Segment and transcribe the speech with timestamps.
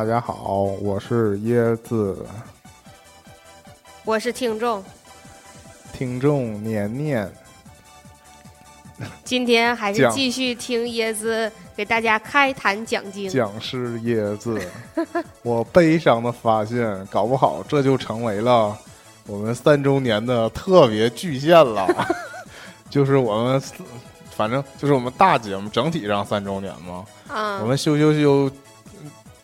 [0.00, 2.16] 大家好，我是椰子，
[4.02, 4.82] 我是听众，
[5.92, 7.30] 听众年年。
[9.22, 13.28] 今天还是继续听椰子给大家开坛讲经。
[13.28, 14.58] 讲师椰子，
[15.44, 18.74] 我悲伤的发现，搞不好这就成为了
[19.26, 21.86] 我们三周年的特别巨献了。
[22.88, 23.62] 就是我们，
[24.30, 27.04] 反正就是我们大节目整体上三周年嘛。
[27.28, 28.50] 啊，我们羞羞羞，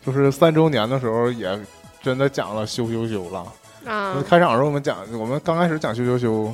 [0.07, 1.59] 就是三周年的时候也
[2.01, 3.45] 真的讲了羞羞羞了。
[3.85, 6.53] 啊，开场的时候我们讲，我们刚开始讲羞羞羞，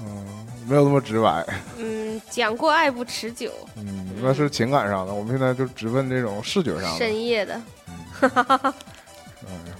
[0.00, 1.44] 嗯，没有那么直白，
[1.78, 5.12] 嗯，讲过爱不持久，嗯，那是情感上的。
[5.12, 6.96] 我们现在就直奔这种视觉上的。
[6.96, 7.60] 深夜的，
[8.22, 8.72] 嗯，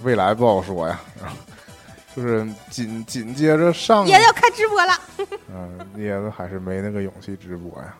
[0.03, 0.99] 未来不好说呀。
[2.13, 4.93] 就是紧紧接着上，椰子要开直播了。
[5.49, 7.95] 嗯，椰子还是没那个勇气直播呀。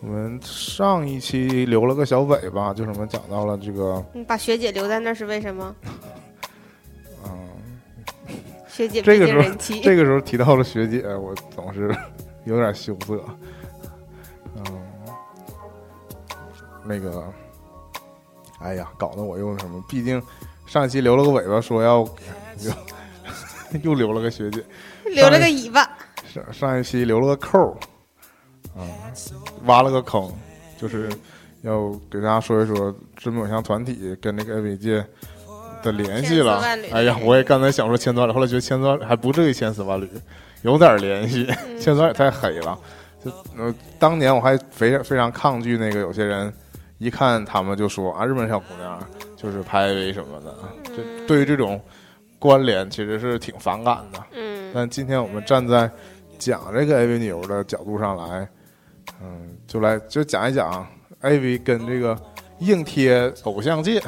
[0.00, 5.74] 我们上一期留了个小尾巴，就是我们讲到了这个，你把学姐留在那儿是为什么？
[7.26, 7.48] 嗯，
[8.68, 9.80] 学姐毕这个时候竟人气。
[9.80, 11.92] 这个时候提到了学姐，我总是
[12.44, 13.20] 有点羞涩。
[14.56, 14.62] 嗯，
[16.84, 17.24] 那个，
[18.60, 19.82] 哎呀，搞得我又什么？
[19.88, 20.22] 毕竟
[20.66, 22.08] 上一期留了个尾巴，说要
[22.62, 22.72] 又
[23.82, 24.64] 又留了个学姐。
[25.06, 25.90] 留了个尾巴。
[26.24, 27.76] 上上一期留了个扣
[29.64, 30.32] 挖了个坑，
[30.76, 31.08] 就是
[31.62, 35.04] 要给大家说一说知名偶像团体跟那个 AV 界
[35.82, 36.60] 的联系了。
[36.92, 40.08] 哎呀，我也刚才想说千丝万缕，后来觉得千丝万缕还不至于千丝万缕，
[40.62, 41.46] 有点联系。
[41.66, 42.78] 嗯千丝万缕太黑了，
[43.24, 46.52] 就呃，当年我还非常非常抗拒那个有些人。
[47.00, 49.00] 一看他们就说啊，日本小姑娘
[49.36, 50.52] 就是拍 AV 什么的，
[50.82, 51.80] 这对于这种
[52.40, 54.18] 关联其实是挺反感的。
[54.32, 55.88] 嗯但今天我们站在
[56.40, 58.48] 讲这个 AV 女优的角度上来，
[59.22, 60.86] 嗯，就来就讲一讲
[61.22, 62.16] AV 跟这个
[62.60, 64.02] 硬贴偶像界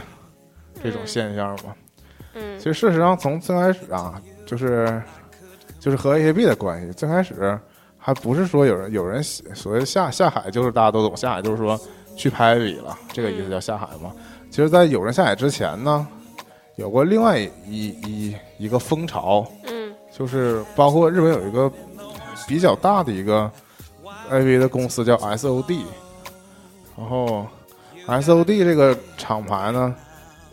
[0.82, 1.76] 这种现象吧。
[2.34, 5.02] 嗯其实事实上从最开始啊，就是
[5.80, 7.58] 就是和 AKB 的关系，最开始
[7.98, 11.78] 还不是说有人有人所谓下下海，就是大家都懂下海，就是说
[12.16, 14.12] 去拍 AV 了，这个意思叫下海嘛。
[14.50, 16.06] 其实，在有人下海之前呢，
[16.76, 21.70] 有过另外一一一一个风潮，嗯就是包括日本有一个
[22.46, 23.50] 比较大的一个
[24.30, 25.82] AV 的公司叫 SOD，
[26.96, 27.46] 然后
[28.06, 29.94] SOD 这个厂牌呢，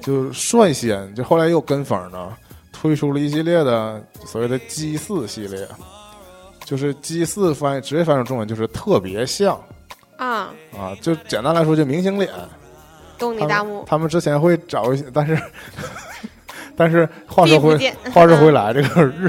[0.01, 2.35] 就率先就后来又跟风呢，
[2.71, 5.67] 推出了一系列的所谓的 G 四系列，
[6.63, 9.59] 就是 G 四翻译直接翻译成中文就是特别像
[10.17, 12.29] 啊，啊，就简单来说就明星脸。
[13.19, 15.41] 他们他们之前会找一些，但是
[16.77, 17.75] 但是话说回
[18.13, 19.27] 话说回来，这个日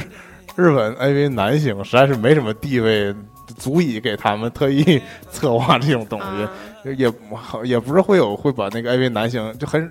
[0.57, 3.15] 日本 AV 男星实在是没什么地位，
[3.57, 5.01] 足以给他们特意
[5.31, 6.53] 策划这种东西，啊
[6.97, 9.91] 也好也不是会有会把那个 AV 男星就很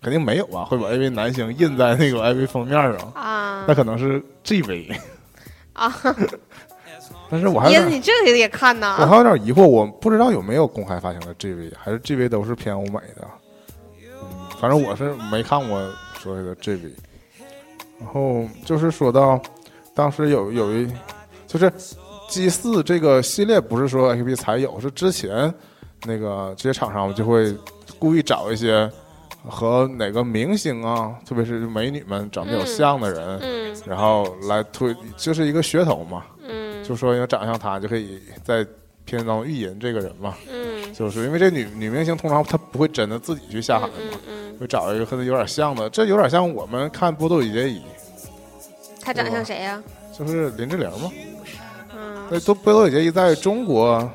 [0.00, 4.94] 肯定没有吧，会把 AV 男星印在那个 AV 封面上，啊那可能是 GV，
[5.72, 5.92] 啊！
[7.30, 9.16] 但是我还你这个也看呢我还？
[9.16, 13.26] 有点疑惑，我不知道有没有公开发行的 GV，还是 GV 都是偏欧美的。
[14.02, 15.80] 嗯，反正我是没看过
[16.18, 16.92] 所谓的 GV。
[17.98, 19.40] 然后就是说到
[19.94, 20.92] 当时有有一，
[21.46, 21.72] 就是
[22.32, 25.52] G 四这个系列不是说 AKB 才有，是之前
[26.06, 27.54] 那个这些厂商就会
[27.98, 28.90] 故意找一些
[29.46, 36.24] 和哪个明星啊，特别是美女们长得有像的人，嗯然后来推，就是一个噱头嘛。
[36.48, 38.66] 嗯就说因为长得像他，就可以在
[39.04, 40.34] 片当中意淫这个人嘛。
[40.50, 43.92] 嗯就是因为这女女明星通常她不会真的自己去下海嘛，
[44.58, 47.78] 会找一个和她有点像的，这有点像我们看《波多野结衣》，
[49.02, 49.82] 她长相谁呀、
[50.18, 51.10] 就是林志玲嘛。
[52.22, 54.10] 嗯那都北斗姐姐在中国，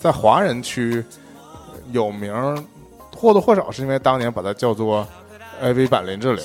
[0.00, 1.04] 在华人区
[1.92, 2.32] 有名，
[3.14, 5.06] 或多或少是因为当年把它叫做
[5.62, 6.44] AV 版林志玲，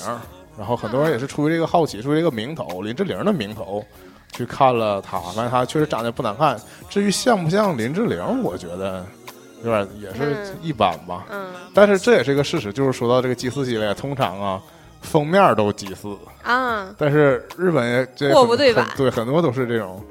[0.57, 3.83] 然后很多人也是出于这个好奇，出于这个名头，林志玲的名头，
[4.33, 6.59] 去看了他，发现他确实长得不难看。
[6.89, 9.05] 至于像不像林志玲，我觉得
[9.63, 11.25] 有点也是嗯一般吧。
[11.29, 14.61] 嗯但是这也是一个事实，就是说到这个祭祀系列，通常啊，
[15.01, 20.03] 封面都祭祀，啊，但是日本也这不对版对，很多都是这种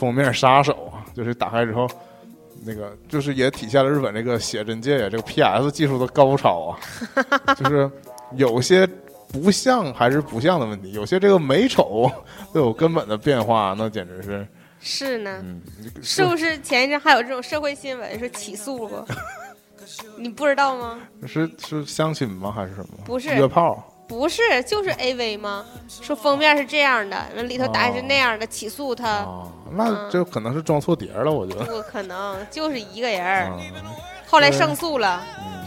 [0.00, 1.86] 封面杀手啊，就是打开之后，
[2.64, 6.74] 那个就是也体现了日本这个写真界呀，这个 PS 技术的高超
[7.44, 7.90] 啊， 就是
[8.36, 8.88] 有些
[9.30, 12.10] 不像还是不像的问题，有些这个美丑
[12.54, 14.46] 都有根本的变化，那简直是，
[14.80, 15.60] 是呢，嗯，
[16.02, 19.06] 是不是前一阵还有这种社会新闻说起诉过？
[20.16, 20.98] 你不知道吗？
[21.26, 22.50] 是是相亲吗？
[22.50, 22.98] 还是什么？
[23.04, 25.64] 不是约炮不是，就是 AV 吗？
[25.88, 29.46] 说封面是这样的，那里头答案是那样的，起诉他，啊？
[29.70, 31.64] 那就可能是装错碟了，我觉得。
[31.64, 33.48] 不可能，就是一个人
[34.26, 35.64] 后来胜诉了，嗯，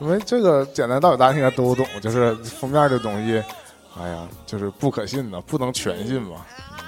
[0.00, 3.40] 因为这个简单道理大家应该都懂，就是封面这东西，
[4.00, 6.44] 哎呀，就是不可信的，不能全信嘛。
[6.58, 6.84] 嗯，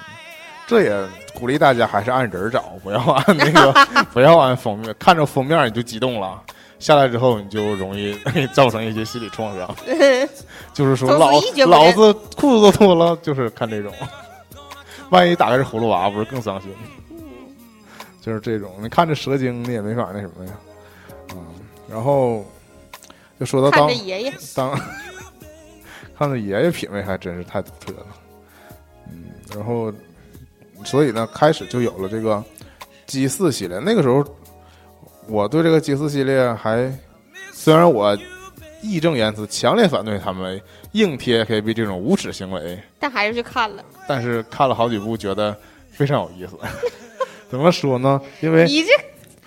[0.67, 3.73] 这也鼓励大家还是按人找，不要按那个，
[4.13, 6.43] 不要按封面，看着封面你就激动了。
[6.79, 8.17] 下来之后，你就容易
[8.55, 9.77] 造成一些心理创伤，
[10.73, 11.33] 就是说老
[11.67, 13.93] 老子裤子都脱了，就是看这种，
[15.11, 16.71] 万一打开是葫芦娃，不是更伤心？
[18.21, 20.53] 就是这种，你看着蛇精，你也没法那什么呀，
[21.35, 21.45] 嗯，
[21.91, 22.45] 然后
[23.41, 24.79] 就说到当爷爷，当
[26.19, 28.07] 看着爷爷品味还真是太独特了，
[29.09, 29.25] 嗯，
[29.55, 29.93] 然后
[30.85, 32.45] 所以呢，开始就有了这个
[33.07, 33.79] G 四系列。
[33.79, 34.23] 那个时候，
[35.29, 36.93] 我对这个 G 四系列还
[37.53, 38.17] 虽然我
[38.83, 40.61] 义正言辞、强烈反对他们
[40.93, 43.85] 硬贴 AKB 这种无耻行为，但还是去看了。
[44.09, 45.57] 但是看了好几部，觉得
[45.91, 46.57] 非常有意思。
[47.51, 48.21] 怎么说呢？
[48.41, 48.89] 因为你这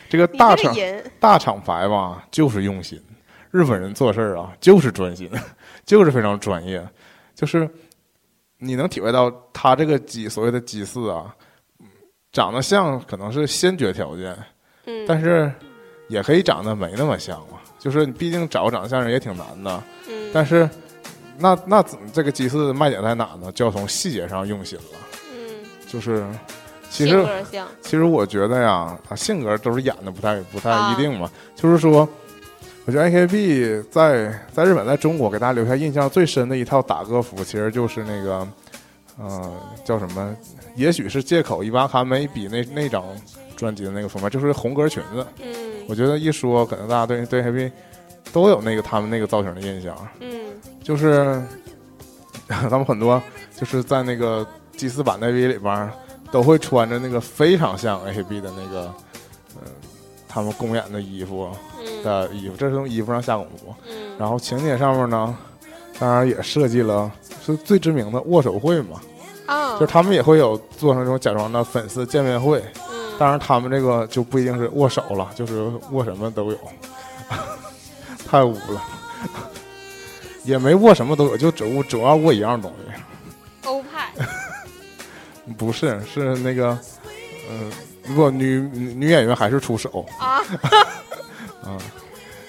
[0.10, 0.76] 这个大厂
[1.20, 3.02] 大厂牌吧，就是用心。
[3.50, 5.30] 日本人做事儿啊，就是专心，
[5.86, 6.82] 就是非常专业。
[7.36, 7.68] 就是
[8.58, 11.36] 你能体会到他这个机所谓的机四啊，
[11.80, 11.88] 嗯
[12.32, 14.38] 长得像可能是先决条件，
[14.86, 15.52] 嗯，但是
[16.12, 17.58] 也可以长得没那么像嘛。
[17.80, 20.70] 就是你毕竟找个长得像人也挺难的，嗯，但是
[21.40, 23.52] 那那这个机四卖点在哪呢？
[23.54, 24.84] 就要从细节上用心了。
[25.34, 26.24] 嗯，就是
[26.92, 27.26] 其实，
[27.82, 31.28] 其实我觉得呀，啊，性格都是演的不太不太啊一定嘛。
[31.56, 32.08] 就是说，
[32.86, 38.48] 我觉得 AKB 在在日本、在中国给大家留下印象最深的一套打歌服，其实就是那个，
[39.18, 39.52] 呃，
[39.84, 40.36] 叫什么？
[40.76, 43.04] 也许是借口伊巴卡梅比那那张
[43.62, 45.26] 专辑的那个封面，就是红格裙子。
[45.42, 45.54] 嗯。
[45.88, 47.72] 我觉得一说，可能大家对对 AKB
[48.34, 50.30] 都有那个他们那个造型的印象，嗯。
[50.84, 51.40] 就是
[52.50, 53.22] 他们很多
[53.56, 55.90] 就是在那个 G 四版的里边
[56.32, 58.94] 都会穿着那个非常像 AKB 的那个，
[59.56, 59.70] 呃，
[60.28, 61.50] 他们公演的衣服
[61.80, 62.04] 嗯。
[62.04, 63.74] 的衣服，这是从衣服上下功夫。
[63.88, 65.38] 嗯，然后情节上面呢，
[66.00, 67.12] 当然也设计了
[67.46, 69.00] 是最知名的握手会嘛，
[69.46, 72.64] 啊，就是他们也会有做成这种假装的粉丝见面会。
[73.22, 76.58] 嗯当然，他们这个就不一定是握手了，就是握什么都有，
[78.28, 78.84] 太污了，
[80.44, 82.92] 也没握什么都有，就只握主要握一样东西。
[83.68, 84.12] 欧派，
[85.56, 86.76] 不是，是那个，
[87.48, 87.72] 嗯、
[88.08, 90.04] 如果女女女演员还是出手。
[90.18, 90.42] 啊，
[91.64, 91.78] 啊，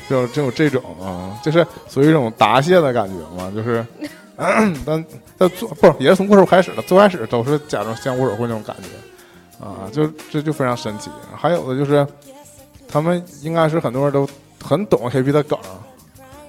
[0.09, 3.87] 就就有这种啊，就是属于一种答谢的感觉嘛，就是，
[4.87, 5.05] 但
[5.37, 8.89] 但做不是也是从握手开始的，最开始都是假装像握手会那种感觉
[9.63, 11.09] 啊，就这就非常神奇。
[11.37, 12.05] 还有的就是，
[12.89, 14.29] 他们应该是很多人都
[14.63, 15.57] 很懂 K P 的梗，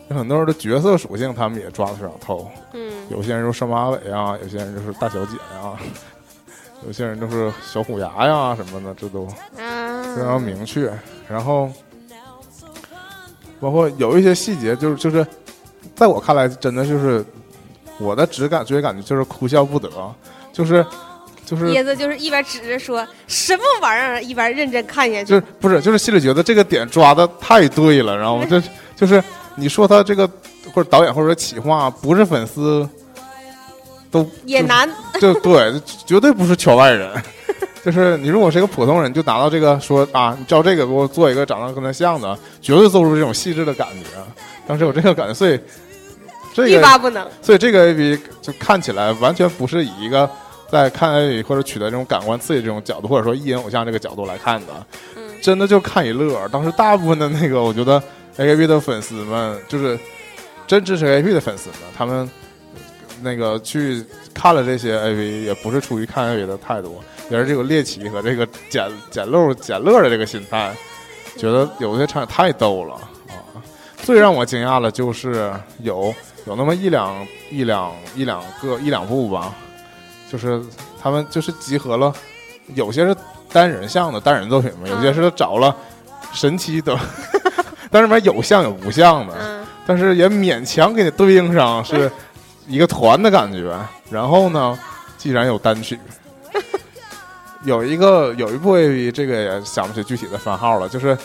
[0.09, 2.49] 有很多人的角色属性他们也抓得非常透。
[2.73, 5.77] 嗯有些人就是双马尾啊，有些人就是大小姐呀、
[6.87, 9.25] 有些人就是小虎牙呀什么的，这都
[9.57, 10.91] 啊，非常明确。
[11.27, 11.69] 然后，
[13.59, 15.25] 包括有一些细节，就是就是，
[15.95, 17.23] 在我看来，真的就是
[17.99, 19.89] 我的直感直觉感觉就是哭笑不得，
[20.53, 20.83] 就是
[21.45, 25.43] 就是椰子就是一边指着说什么玩意儿，一边认真看下去就是。
[25.59, 28.61] 不是就是心里觉得这个点抓的太对了，然后这
[28.95, 29.23] 就是
[29.55, 30.27] 你说他这个
[30.73, 32.87] 或者导演或者说企划不是粉丝。
[34.11, 34.87] 都也难，
[35.19, 35.73] 就对，
[36.05, 37.11] 绝对不是圈外人。
[37.83, 44.09] 就是你如果是一个普通人，就拿到这个说啊，你照这个给我做一个长得跟他像的，绝对做出这种细致的感觉。
[44.67, 45.59] 当时有这个感觉，所以
[46.53, 47.27] 这欲个罢不能。
[47.41, 50.29] 所以这个 A B 就看起来完全不是以一个
[50.73, 54.73] 在看 A B 或者取得这种感官刺激这种角度，或者说意淫偶像这个角度来看的，
[55.15, 56.47] 嗯真的就看一乐。
[56.49, 58.01] 当时大部分的那个，我觉得
[58.37, 59.99] A K B 的粉丝们，就是
[60.65, 62.27] 真支持 A K B 的粉丝们，他们
[63.21, 64.03] 那个去
[64.33, 66.99] 看了这些 AV，也不是出于看 AV 的态度，
[67.29, 70.75] 也是这个猎奇和这个捡捡漏捡乐的这个心态，
[71.37, 72.95] 觉得有些场景太逗了
[73.29, 73.61] 啊！
[74.01, 76.13] 最让我惊讶的就是有
[76.45, 79.55] 有那么一两一两一两个一两部吧，
[80.33, 80.59] 就是
[80.99, 82.11] 他们就是集合了，
[82.73, 83.15] 有些是
[83.51, 85.75] 单人像的单人作品嘛，有些是找了
[86.33, 86.97] 神奇的，
[87.91, 92.11] 但是里面有像有不像的，嗯但是也勉强给你对应上是
[92.67, 93.77] 一个团的感觉。
[94.09, 94.79] 然后呢，
[95.19, 95.99] 既然有单曲，
[97.63, 101.15] 有一个有一部 AV，这个也想不起具体的番号了，就是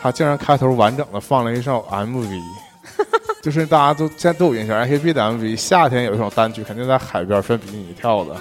[0.00, 2.40] 他竟然开头完整的放了一首 MV。
[3.42, 8.34] 就是大家都现在都有印象，AKB 的 MV 夏天有一首单曲，肯定在海边穿比基尼跳的。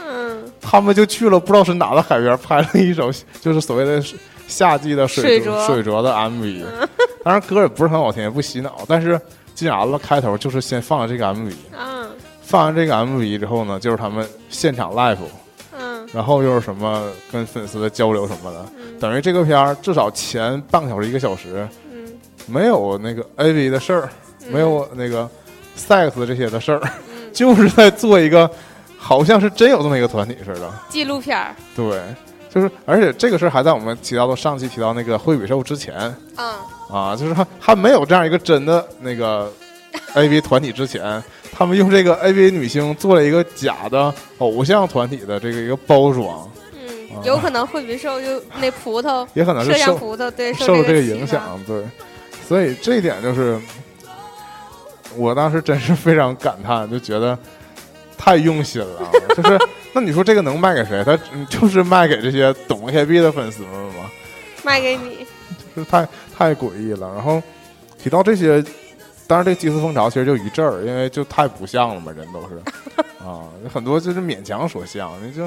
[0.73, 4.03] 嗯，他们就去了不知道是哪的海边拍了一首，就是所谓的
[4.47, 6.63] 夏季的水水着水着的 MV。
[7.23, 9.19] 当然歌也不是很好听，也不洗脑，但是
[9.53, 12.07] 既然了，开头就是先放了这个 MV，啊
[12.41, 15.17] 放完这个 MV 之后呢，就是他们现场 live，
[15.79, 16.05] 嗯。
[16.11, 18.99] 然后又是什么跟粉丝的交流什么的，嗯。
[18.99, 22.05] 等于这个片儿至少前半个小时一个小时嗯，
[22.45, 24.09] 没有那个 AV 的事儿，
[24.49, 25.29] 没有那个
[25.77, 27.31] sex 这些的事儿，嗯。
[27.31, 28.49] 就是在做一个
[29.05, 30.71] 好像是真有这么一个团体似的。
[30.87, 31.53] 纪录片儿。
[31.75, 32.01] 对，
[32.49, 35.93] 就是而且这个事儿还在我们提到的上期提到那个惠比寿之前
[36.37, 39.51] 啊啊，就是还还没有这样一个真的那个
[40.15, 51.83] AV 团体之前，他们用这个 AV 女星做了一个假的偶像团体的这个一个包装，嗯啊，有可能惠比寿就 那葡萄也可能是麝香受葡萄对受了这个影响，对，
[52.47, 53.59] 所以这一点就是
[55.17, 57.37] 我当时真是非常感叹，就觉得
[58.23, 59.59] 太用心了啊， 就是
[59.91, 61.03] 那你说这个能卖给谁？
[61.03, 64.09] 他嗯就是卖给这些懂 AKB 的粉丝们吗？
[64.63, 65.27] 卖给你，
[65.75, 67.13] 就是太太诡异了。
[67.13, 67.43] 然后
[68.01, 68.63] 提到这些，
[69.27, 72.55] 当然这祭祀风潮其实就一阵儿，因为就太不像了嘛，人都是
[73.25, 75.43] 啊，很多就是勉强说像，你就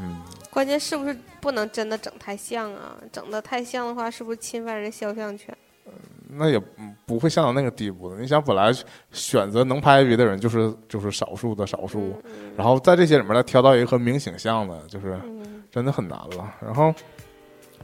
[0.00, 2.96] 嗯，关键是不是不能真的整太像啊？
[3.12, 5.54] 整的太像的话，是不是侵犯人肖像权？
[6.32, 8.16] 那也嗯不会像到那个地步的。
[8.20, 8.72] 你想，本来
[9.12, 16.52] 选择能拍 AV 的人就是就是少数的少数，嗯然后在这些里面再挑到一个和明星像的，就是嗯真的很难了。
[16.60, 16.94] 然后，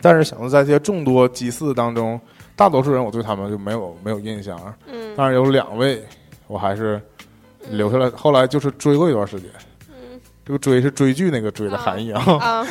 [0.00, 2.20] 但是想到在这些众多祭祀当中，
[2.54, 4.58] 大多数人我对他们就没有没有印象。
[4.86, 6.02] 嗯但是有两位
[6.46, 7.00] 我还是
[7.70, 9.50] 留下来，后来就是追过一段时间。
[9.88, 12.66] 嗯这个追是追剧那个追的含义啊，啊，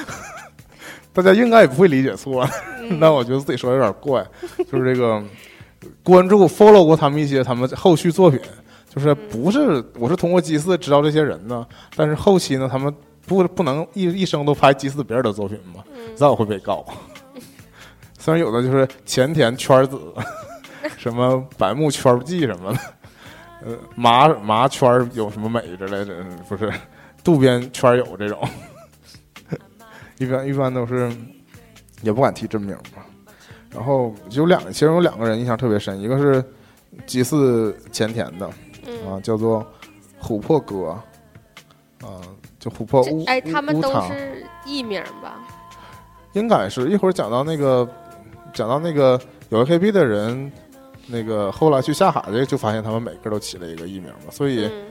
[1.12, 2.48] 大家应该也不会理解错。
[2.88, 4.24] 嗯但我觉得自己说的有点怪，
[4.72, 5.22] 就是这个
[6.04, 8.40] 关注 follow 过他们一些他们后续作品，
[8.94, 11.66] 就是不是我是通过祭祀知道这些人呢，
[11.96, 12.94] 但是后期呢，他们
[13.26, 16.86] 不不能一一生都拍祭祀别人的作品嘛，嗯早晚会被告。
[18.18, 20.00] 虽然有的就是前田圈子，
[20.98, 22.80] 什么白木圈记什么的，
[23.66, 26.72] 呃，麻麻圈有什么美之类的，不是
[27.24, 28.40] 渡边圈有这种，
[30.18, 31.12] 一般一般都是
[32.02, 33.04] 也不敢提真名嘛。
[33.76, 36.44] 然后有两个，其中有两个人印象特别深，一个是
[37.06, 38.54] 祭祀前田的啊，
[38.88, 39.66] 嗯，叫做
[40.22, 40.90] 琥珀哥，
[42.02, 42.22] 啊，
[42.58, 45.36] 就琥珀乌哎，他们都是艺名吧？
[46.34, 47.88] 应该是一会儿讲到那个，
[48.54, 50.52] 讲到那个有 AKB 的人，
[51.08, 54.86] 那个后来去下海的，就发现他们每个都起了一个艺名嘛，所以嗯。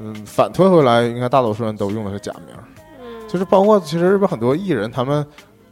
[0.00, 2.54] 嗯，反推回来，应该大多数人都用的是假名，
[3.00, 5.26] 嗯，就是包括其实日本很多艺人，他们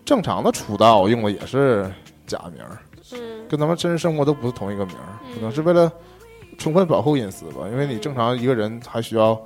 [0.04, 1.88] 正常的出道用的也是
[2.26, 2.62] 假名，
[3.12, 3.49] 嗯。
[3.49, 5.35] 跟咱们真实生活都不是同一个名，嗯。
[5.35, 5.90] 可能是为了
[6.59, 9.40] 充分保护隐私吧，因为你正常一个人还需要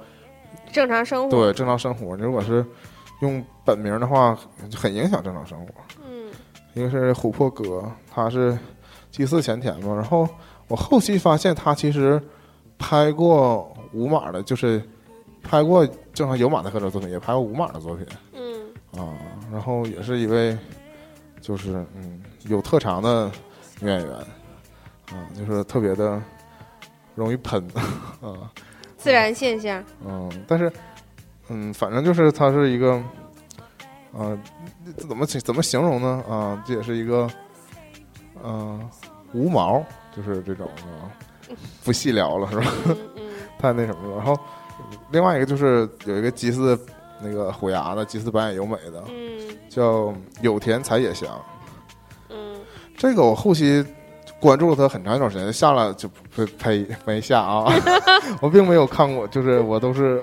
[0.73, 2.65] 正常生活，对正常生活，你如果是
[3.21, 4.39] 用本名的话，
[4.77, 5.75] 很影响正常生活。
[6.09, 6.31] 嗯。
[6.75, 8.57] 一个是琥珀哥，他是
[9.11, 10.29] 祭祀前田嘛，然后
[10.69, 12.23] 我后期发现他其实
[12.79, 14.81] 拍过无码的，就是
[15.43, 15.85] 拍过
[16.15, 19.01] 正常有码的歌手作品，也拍过无码的作品嗯。
[19.01, 19.19] 啊，
[19.53, 20.57] 然后也是一位
[21.41, 23.31] 就是嗯有特长的
[23.81, 24.17] 女演员
[25.13, 26.21] 嗯，就是特别的
[27.15, 27.67] 容易喷
[28.23, 28.51] 啊，
[28.97, 30.73] 自然现象，嗯，但是
[31.49, 33.03] 嗯，反正就是她是一个，
[34.13, 34.39] 呃，
[34.97, 36.25] 怎么怎么形容呢？
[36.29, 37.29] 啊、这也是一个，
[38.45, 38.89] 嗯、
[39.33, 39.85] 无毛，
[40.17, 41.11] 就是这种啊，
[41.85, 42.73] 不细聊了是吧？
[42.87, 44.17] 嗯嗯 太那什么了。
[44.17, 44.39] 然后
[45.11, 46.79] 另外一个就是有一个祭祀
[47.21, 51.29] 那个虎牙的，祭祀板野由美的，嗯叫有田彩野香。
[53.01, 53.85] 嗯这个我后期
[54.39, 57.73] 关注了他很长一段时间，下了就不呸没下啊，
[58.41, 60.23] 我并没有看过，就是我都是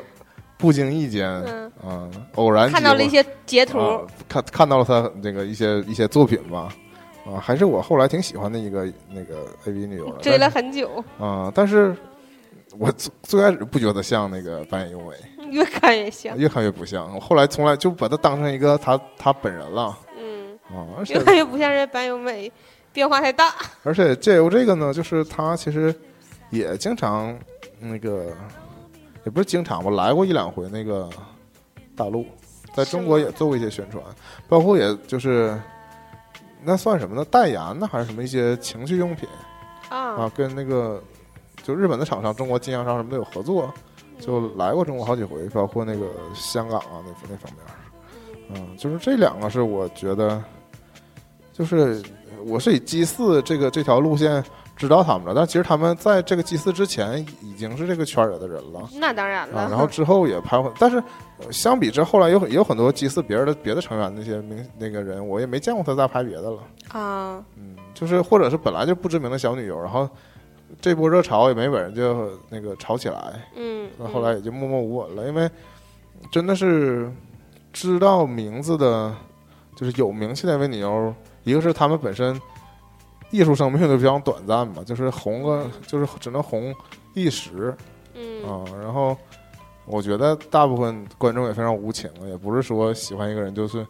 [0.58, 6.70] 不经意间嗯，啊、偶然看到了一些截图，啊看看到了他那个一些一些作品吧，
[7.26, 11.96] 啊，还是我后来挺喜欢的一个那个 AV 女优的， 追了很久，啊、但是
[12.78, 15.16] 我最最开始不觉得像那个板野由美，
[15.52, 17.14] 越看越像，越看越不像。
[17.16, 19.98] 我后来从来就把他当成一个他他本人了。
[20.02, 20.07] 嗯，
[20.70, 22.52] 啊，而且越来越不像人白优美，
[22.92, 23.54] 变化太大。
[23.84, 25.94] 而且借由这个呢，就是他其实
[26.50, 27.38] 也经常
[27.80, 28.26] 那个，
[29.26, 31.10] 也不是经常吧，来过一两回那个
[31.96, 32.26] 大陆，
[32.74, 34.04] 在中国也做过一些宣传，
[34.48, 35.60] 包括也就是
[36.64, 37.26] 那算什么呢？
[37.26, 39.28] 代言呢，还是什么一些情趣用品
[39.90, 41.02] 啊啊，，跟那个
[41.64, 43.74] 就日本的厂商、中国经销商什么的有合作，
[44.20, 50.44] 就来过中国好几回，包括那个香港啊那那方面，嗯，就是这两个是我觉得，
[51.58, 52.02] 就是
[52.46, 54.44] 我是以祭祀这个这条路线
[54.76, 58.88] 知道他们的，但其实他们在这个祭祀之前已经是这个圈儿里的人了。
[58.94, 59.62] 那当然了。
[59.62, 60.98] 啊，然后之后也拍过，但是、
[61.40, 66.60] 呃相比之后来有也有很多祭祀别人的别的成员那些明那个人，我也没见过他再拍别的了。
[66.90, 70.08] 啊，嗯，就是或者是本来就不知名的小女优，然后
[70.80, 75.28] 这波热潮也没本人就那个炒起来，嗯，那后来也就默默无闻了。
[75.28, 75.50] 因为
[76.32, 77.12] 真的是
[77.74, 79.14] 知道名字的，
[79.76, 81.14] 就是有名气的女优，
[81.52, 82.40] 一个是他们本身
[83.32, 86.74] 艺术生命就比较短暂嘛，就是红个就是只能红
[87.14, 87.76] 一时
[88.14, 88.44] 嗯。
[88.44, 89.18] 啊、然后
[89.86, 93.86] 我觉得大部分观众也非常无情，也不是说喜欢一个人就是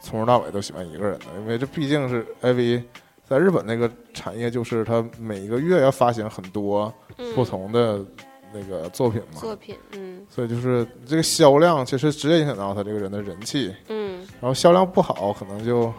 [0.00, 2.82] 从头到尾都喜欢一个人的，因为这毕竟是 AV。
[3.26, 7.34] 在日本那个产业，就是它每一个月要发行很多嗯。
[7.34, 8.04] 不同的
[8.52, 10.26] 那个作品嘛，作品，嗯。
[10.28, 14.18] 所以就是这个销量其实直接影响到他这个人的人气，嗯。
[14.42, 15.90] 然后销量不好，可能就，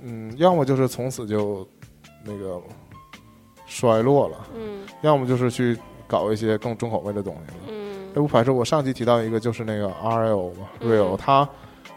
[0.00, 1.66] 嗯，要么就是从此就
[2.24, 2.60] 那个
[3.66, 7.60] 衰落了，嗯要么就是去搞一些更重口味的东西了。
[7.68, 11.48] 嗯这不排斥我上期提到一个就是那个 R L 嘛嗯，Real，他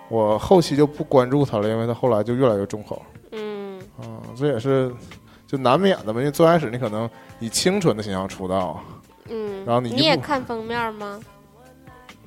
[0.09, 4.93] 我后期就不关注他了，因为他后来就越来越重口嗯啊，这也是
[5.47, 7.09] 就难免的嘛，因为最开始你可能
[7.39, 8.83] 以清纯的形象出道，
[9.29, 9.63] 嗯。
[9.65, 11.19] 然后你你也看封面吗？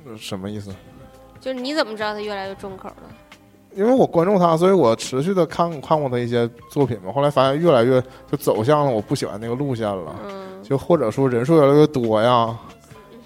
[0.05, 0.73] 呃什么意思？
[1.39, 2.95] 就是你怎么知道他越来越重口了？
[3.75, 7.11] 因为我关注他，所以我持续的看看过他一些作品嘛。
[7.11, 12.57] 后来发现越来越就走向了我不喜欢那个路线了，嗯就或者说人数越来越多呀，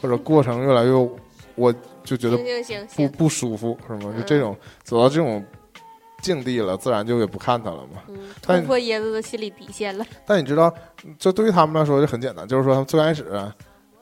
[0.01, 0.91] 或者过程越来越，
[1.55, 4.11] 我就觉得行行行不行，不舒服，是吗？
[4.17, 5.43] 就嗯这种走到这种
[6.21, 8.01] 境地了，自然就也不看他了嘛。
[8.07, 10.05] 嗯，突破椰子的心理底线了。
[10.25, 10.73] 但你知道，
[11.17, 13.31] 这对于他们来说就很简单，就是说他们最开始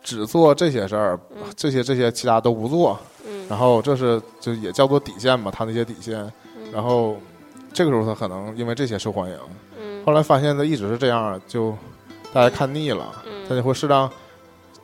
[0.07, 6.17] 只做这些事儿，嗯这些这些其他都不做，嗯，然后这是就也叫做底线嘛，他那些底线。
[6.55, 7.17] 嗯然后
[7.73, 9.37] 这个时候他可能因为这些受欢迎，
[9.77, 11.75] 嗯后来发现他一直是这样，就
[12.31, 13.05] 大家看腻了，
[13.49, 14.09] 他就嗯会适当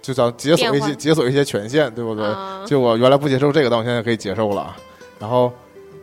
[0.02, 2.26] 就想解锁一些解锁一些权限，对不对？
[2.26, 4.76] 啊就我原来不接受这个，但我现在可以接受了。
[5.20, 5.50] 然后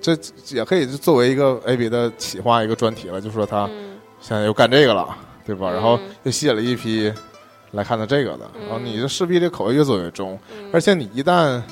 [0.01, 0.17] 这
[0.49, 5.71] 也可以作为一个 A B 的企划一个专题了，就说他嗯现在又干这个了，对吧？
[5.71, 7.13] 然后嗯又吸引了一批
[7.73, 11.63] 来看他这个的，嗯然后你就势必这口味越做越重，嗯而且你一旦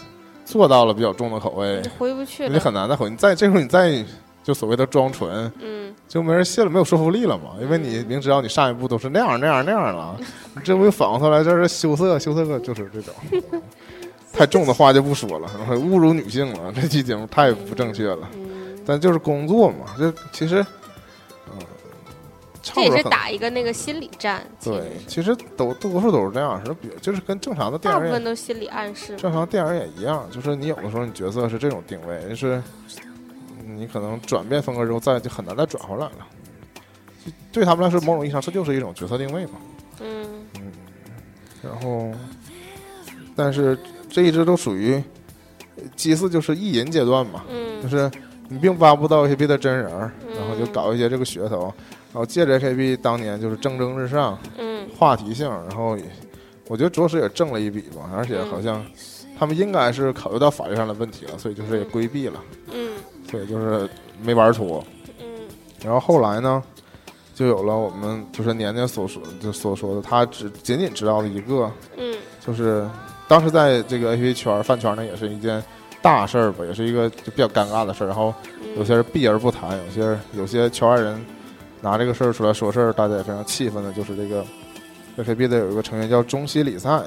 [0.45, 2.59] 做到了比较重的口味你，回不去你。
[2.59, 3.11] 很难再回。
[3.11, 4.05] 你再这时候你再
[4.43, 7.57] 就所谓的装纯，嗯就没人信了，没有说服力了嘛。
[7.61, 10.17] 因为你明知道你上一步都是那样那样那样了，
[10.55, 13.15] 你这回反过头来这是羞涩羞涩，就是这种。
[14.33, 18.29] 太重的话就不说了， 侮辱女性了，这期节目太不正确了。
[18.37, 20.67] 嗯，但就是工作嘛，这其实，嗯，
[22.75, 24.43] 这也是打一个那个心理战。
[24.63, 29.17] 对，其实都多数都是这样，是比就是跟正常的电影大部分都心理暗示。
[29.17, 32.63] 正常电影也一样，就是你有的时候你角色是这种定位，就是
[33.67, 36.27] 你可能转变风格之后再就很难再转回来了。
[37.53, 39.53] 对他们来说，某种意义上这就是一种角色定位嘛。
[40.01, 40.27] 嗯
[40.57, 40.73] 嗯
[41.63, 42.13] 然后，
[43.35, 43.77] 但是
[44.09, 45.03] 这一直都属于
[45.97, 47.43] 祭祀，就是意淫阶段嘛，
[47.83, 48.11] 就嗯是
[48.49, 49.91] 你并挖不到一些别的真人，
[50.29, 51.75] 嗯然后就搞一些这个噱头，
[52.13, 56.05] 然后借着 AKB 当年就是蒸蒸日上，嗯话题性，然后也
[56.67, 58.85] 我觉得着实也挣了一笔吧，而且好像
[59.39, 62.43] 他们应该是考虑到法律上的问题了，所以就是也规避了，
[62.73, 62.93] 嗯
[63.31, 63.89] 所以就是
[64.23, 64.83] 没玩出。
[65.21, 65.27] 嗯
[65.83, 66.63] 然后后来呢，
[67.35, 72.89] 就有了我们就是年年所说就所说的，他只仅仅知道的一个，嗯就是
[73.29, 75.63] 当时在这个 AV 圈饭圈呢，也是一件
[76.03, 78.07] 大事儿吧，也是一个就比较尴尬的事儿。
[78.07, 78.33] 然后
[78.77, 81.25] 有些人避而不谈，有些有些圈外人
[81.81, 84.45] 拿这个事儿出来说事儿，大家也非常气愤的，就是这个
[85.19, 87.03] AKB 的有一个成员叫中西里赛，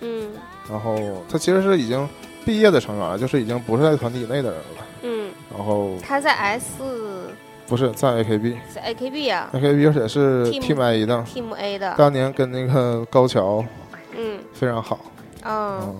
[0.00, 0.30] 嗯。
[0.70, 2.08] 然后他其实是已经
[2.44, 4.86] 毕业的成员了，就是已经不是在团体内的人了。
[5.02, 6.82] 嗯，然后他在 S
[7.66, 11.94] 不是在 AKB，在 AKB 啊？AKB 啊而且是 Team A 的，Team A 的。
[11.96, 13.64] 当年跟那个高桥
[14.16, 14.38] 嗯。
[14.52, 15.00] 非常好。
[15.44, 15.80] 哦。
[15.82, 15.96] 嗯，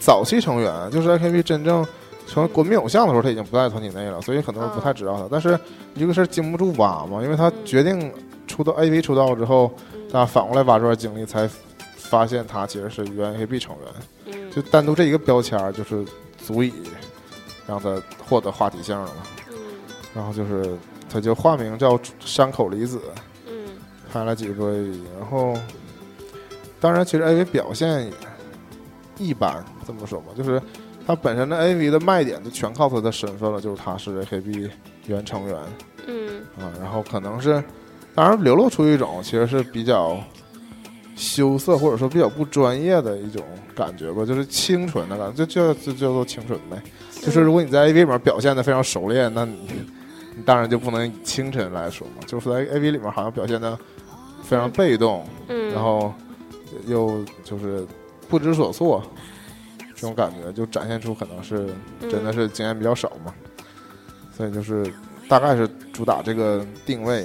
[0.00, 1.86] 早期成员就是 AKB 真正
[2.26, 5.28] 成为国民偶像的时候，他已经不在团体内了，所以很多人不太知道他。
[5.30, 5.58] 但是
[5.94, 8.12] 一个是经不住挖嘛，因为他决定
[8.46, 10.00] 出道 AV 出道之后，嗯。
[10.10, 11.50] 大家反过来挖这段经历，才
[11.96, 13.92] 发现他其实是原 AKB 成员，
[14.26, 16.04] 嗯就单独这一个标签儿就是
[16.38, 16.72] 足以
[17.66, 19.22] 让他获得话题性了嘛。
[19.50, 19.56] 嗯。
[20.14, 20.76] 然后就是
[21.10, 23.00] 他就化名叫山口离子，
[23.48, 23.52] 嗯。
[24.12, 25.58] 拍了几部 AV，然后
[26.80, 28.12] 当然其实 AV 表现也
[29.18, 30.62] 一般，这么说吧，就是
[31.06, 34.70] 他本身的 AV 的卖点就全靠他的身份了，就是他是 AKB
[35.06, 35.56] 原成员
[36.06, 37.62] 嗯啊，然后可能是
[38.14, 40.18] 当然流露出一种其实是比较
[41.16, 46.82] 羞涩或者说比较不专业的一种感觉吧，就是清纯的感觉，就就就叫做清纯呗。
[47.20, 49.56] 就是如果你在 AV 里面表现的非常熟练，那你
[50.36, 52.22] 你当然就不能以清纯来说嘛。
[52.26, 53.78] 就是在 AV 里面好像表现的
[54.42, 56.12] 非常被动，嗯，然后
[56.86, 57.86] 又就是
[58.28, 59.02] 不知所措，
[60.04, 61.66] 这种感觉就展现出可能是
[62.00, 63.32] 真的是经验比较少嘛。
[64.36, 64.92] 所以就是
[65.28, 67.24] 大概是主打这个定位。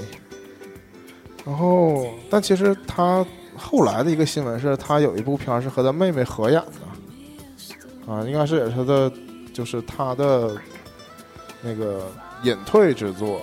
[1.46, 3.26] 然后，但其实他
[3.58, 6.62] 后来的一个新闻是，他有一部片是和他妹妹合演
[8.06, 9.12] 的，啊，应该是也是他的，
[9.52, 10.56] 就是他的
[11.62, 12.10] 那个
[12.44, 13.42] 隐退之作，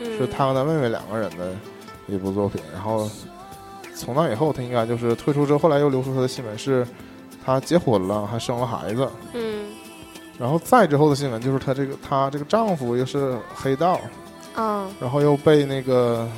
[0.00, 1.52] 嗯是他和他妹妹两个人的
[2.08, 2.60] 一部作品。
[2.72, 3.08] 然后
[3.94, 6.86] 从那以后，他应该就是退出之后，后来又流出他的新闻是，
[7.44, 9.08] 他结婚了，还生了孩子。
[9.32, 9.66] 嗯。
[10.38, 14.00] 然后再之后的新闻就是她这个她这个丈夫又是黑道，
[14.56, 16.28] 嗯然后又被那个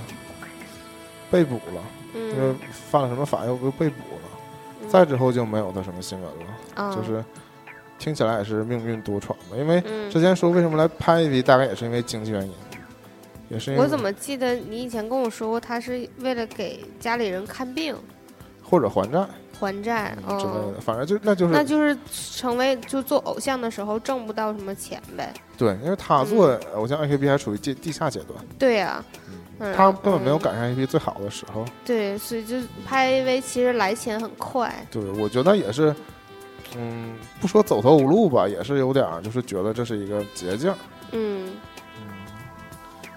[1.30, 2.56] 被捕了，因为嗯，
[2.90, 4.22] 犯了什么法又又被捕了。
[4.82, 4.88] 嗯。
[4.88, 7.24] 再之后就没有她什么新闻了，啊就是
[7.98, 9.56] 听起来也是命运多舛吧。
[9.56, 10.10] 因为嗯。
[10.10, 12.52] 之前说为什么来拍一 v 大概也是因为经济原因，
[13.48, 17.96] 也是因为我怎么记得你以前跟我说过，他是为了给家里人看病
[18.64, 19.24] 或者还债
[19.60, 21.96] 还债，嗯之类哦的，，反正就那就是那就是
[22.34, 25.32] 成为就做偶像的时候挣不到什么钱呗。
[25.56, 29.04] 对，因为他做偶像 AKB 还处于地地下阶段，对呀、
[29.60, 31.64] 嗯，他根本没有嗯赶上 AKB 最好的时候。
[31.84, 34.74] 对，所以就拍 AV 其实来钱很快。
[34.90, 35.94] 对，我觉得也是，
[36.76, 40.74] 嗯，不说走投无路吧，也是有点儿，就是觉得这是一个捷径。
[41.12, 41.52] 嗯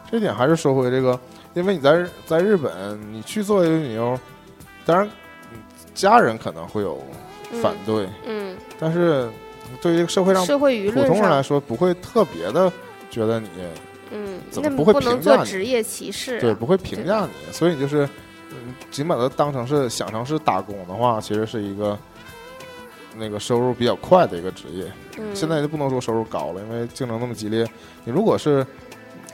[0.10, 1.20] 这点还是说回这个，
[1.56, 4.18] 因为你在日在日本，你去做一个女优，
[4.86, 5.12] 当然嗯
[5.98, 7.02] 家人可能会有
[7.52, 9.28] 嗯反对，嗯，但是
[9.82, 12.72] 对于社会上社会舆普论普，通人来说，不会特别的
[13.10, 13.50] 觉得你
[14.12, 16.40] 嗯，那怎么不会评价你做职业歧视、啊。
[16.40, 18.08] 对不会评价你，所以你就是，
[18.52, 21.98] 嗯，尽把它当成是想成是打工的话，其实是一个
[23.18, 24.86] 那个收入比较快的一个职业。
[25.18, 27.68] 嗯，现在就不能说收入高了，因为竞争那么激烈。
[28.06, 28.66] 你如果是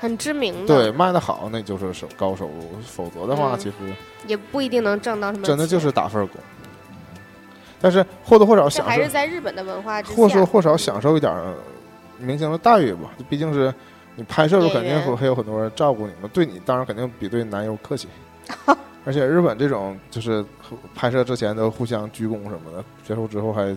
[0.03, 3.75] 很知名的，对，卖的好，那就是收高手入；否则的话，嗯其实
[4.27, 5.55] 也不一定能挣到什么钱。
[5.55, 6.41] 真的就是打份工。
[7.79, 11.53] 但是或多或少这享受还是，在日本的文化之下，或多或少享受一点儿
[12.17, 13.11] 明星的待遇吧。
[13.29, 13.73] 毕竟是
[14.17, 18.09] 你拍摄的时候，肯定演员会会有很多人照顾你们，对你当然肯定比对男优客气。
[19.05, 20.45] 而且日本这种就是
[20.93, 23.73] 拍摄之前都互相鞠躬什么的，结束之后还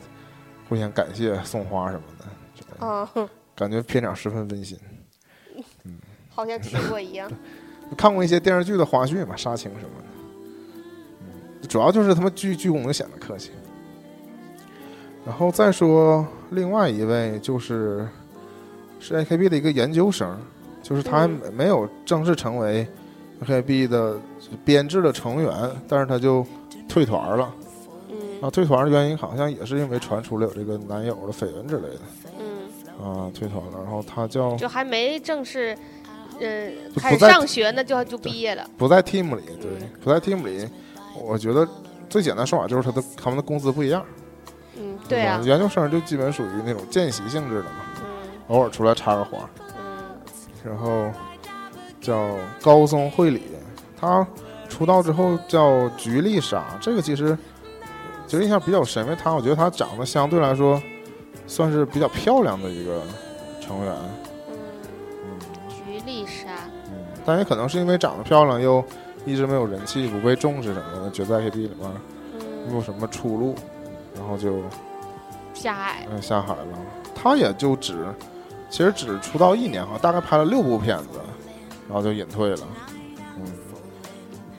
[0.68, 2.24] 互相感谢、送花什么的，
[2.56, 4.76] 之类的嗯，感觉片场十分温馨。
[6.37, 7.29] 好像听过一样。
[7.96, 10.05] 看过一些电视剧的花絮嘛，杀青什么的。
[11.20, 13.51] 嗯，主要就是他们鞠鞠躬就显得客气。
[15.25, 18.07] 然后再说另外一位就是
[19.01, 20.38] 是 AKB 的一个研究生，
[20.83, 22.87] 就是他还没有正式成为
[23.44, 24.16] AKB 的
[24.64, 25.53] 编制的成员，
[25.88, 26.46] 但是他就
[26.88, 27.55] 退团了。
[28.11, 32.01] 嗯啊，退团的原因好像也是因为传出了有这个男友的绯闻之类的
[32.38, 33.79] 嗯，啊，退团了。
[33.83, 35.77] 然后他叫就还没正式，
[36.40, 38.68] 呃，开始就不在上学呢，就就毕业了。
[38.77, 39.70] 不在 team 里，对，
[40.03, 40.68] 不在 team 里，
[41.20, 41.66] 我觉得
[42.09, 44.05] 最简单说法就是他的他们的工资不一样。
[44.79, 47.70] 嗯，对啊，研究生就基本属于那种见习性质的嘛，
[48.01, 49.38] 嗯偶尔出来插个花。
[49.68, 49.77] 嗯
[50.64, 51.09] 然后
[52.01, 53.42] 叫高松惠里，
[53.96, 54.27] 他
[54.68, 57.38] 出道之后叫菊丽莎，这个其实
[58.27, 60.83] 其实印象比较深，因为她我觉得她长得相对来说
[61.46, 63.01] 算是比较漂亮的一个
[63.61, 63.94] 成员，
[67.26, 68.82] 但也可能是因为长得漂亮又
[69.24, 71.90] 一直没有人气，不被重视什么的，觉得在 AKB 里面没
[72.68, 73.54] 嗯，有什么出路，
[74.14, 74.62] 然后就
[75.52, 76.66] 下海，嗯，下海了。
[77.14, 78.06] 他也就只，
[78.70, 81.18] 其实只出道一年哈，大概拍了六部片子，
[81.88, 82.68] 然后就隐退了。
[83.36, 83.52] 嗯，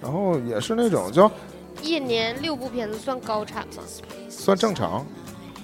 [0.01, 1.31] 然后也是那种叫
[1.81, 3.83] 一年六部片子算高产吗？
[4.29, 5.05] 算正常。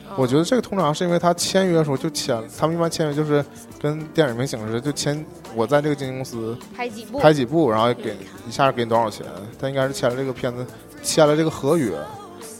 [0.09, 3.43] 哦我觉得这个通常是因为他签约的时候就签，他们一般签约就是
[3.81, 7.19] 跟电影明星似的，就签我在这个经纪公司拍几部？
[7.19, 8.15] 拍几部，然后给
[8.47, 9.25] 一下给你多少钱。
[9.59, 10.65] 他应该是签了这个片子，
[11.01, 11.97] 签了这个合约，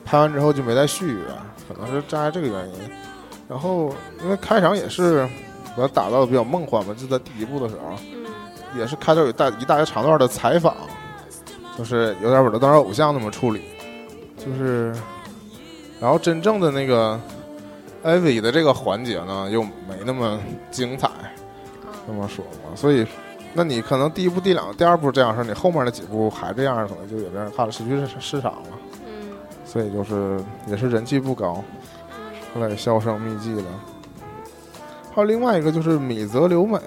[0.03, 1.25] 拍完之后就没再续约，
[1.67, 2.75] 可能是站在这个原因。
[3.47, 5.27] 然后因为开场也是
[5.75, 8.23] 把它打造的比较梦幻嘛，就在第一部的时候，嗯
[8.75, 10.75] 也是开头有一大一大一长段的采访，
[11.77, 13.61] 就是有点把他当成偶像那么处理，
[14.35, 14.95] 就是，
[16.03, 17.17] 然后真正的那个
[18.03, 20.37] 艾薇的这个环节呢，又没那么
[20.69, 21.09] 精彩，
[22.05, 23.07] 这么说嘛，所以，
[23.53, 28.67] 那你可能第一部、第两、第二部这样式儿，你后面的几部还这样，可能就有的人看了失去市市场了，
[29.05, 29.31] 嗯。
[29.63, 30.37] 所以就是
[30.67, 31.63] 也是人气不高，
[32.19, 32.35] 嗯。
[32.53, 33.63] 后来销声匿迹了。
[35.15, 36.77] 还有另外一个就是米泽留美，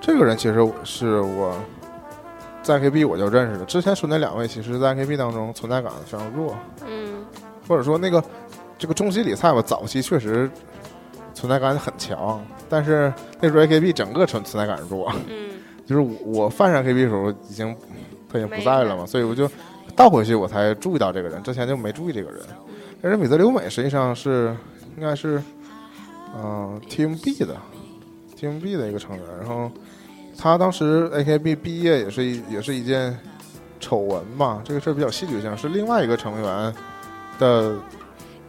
[0.00, 1.54] 这个人其实我是我
[2.62, 7.15] 在 KB 我就认识的，之前说那两位其实在 KB 当中存在感非常弱，嗯
[7.68, 8.22] 或者说那个
[8.78, 10.50] 这个中西里菜吧，早期确实
[11.34, 15.50] 存在感很强，但是那时候 AKB 整个存存在感弱，嗯。
[15.86, 17.72] 就是我我犯上 AKB 的时候已经
[18.28, 19.48] 他已经不在了嘛，所以我就
[19.94, 22.40] 倒回去我才注意到这个人，之前就没注意这个人。
[23.00, 24.52] 但是米泽留美实际上是
[24.96, 25.40] 应该是
[26.34, 27.56] 嗯、呃 TMB 的
[28.36, 29.70] TMB 的一个成员，然后
[30.36, 33.16] 他当时 AKB 毕业也是一也是一件
[33.78, 36.74] 丑闻嘛，这个事儿比较戏剧性，是另外一个成员
[37.38, 37.74] 的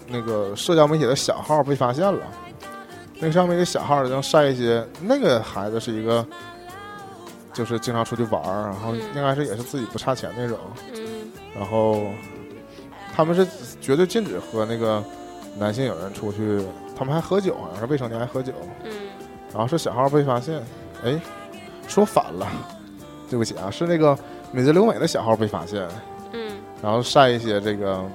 [0.07, 2.21] 那个社交媒体的小号被发现了，
[3.19, 6.25] 那个上面一个小号能晒一些，那个孩子是一个。
[7.53, 10.59] 就是经常出去玩儿，然后嗯应该是也是自己不差钱那种，
[10.93, 11.01] 嗯。
[11.55, 12.03] 然后
[13.15, 13.47] 他们是
[13.81, 15.03] 绝对禁止和那个
[15.57, 16.63] 男性友人出去，
[16.95, 18.91] 他们还喝酒，好像是未成年还喝酒，嗯。
[19.51, 20.61] 然后是小号被发现，
[21.03, 21.19] 哎，
[21.87, 22.47] 说反了，
[23.27, 24.15] 对不起啊，是那个
[24.51, 25.83] 美泽留美的小号被发现，
[26.33, 26.51] 嗯。
[26.79, 28.05] 然后晒一些这个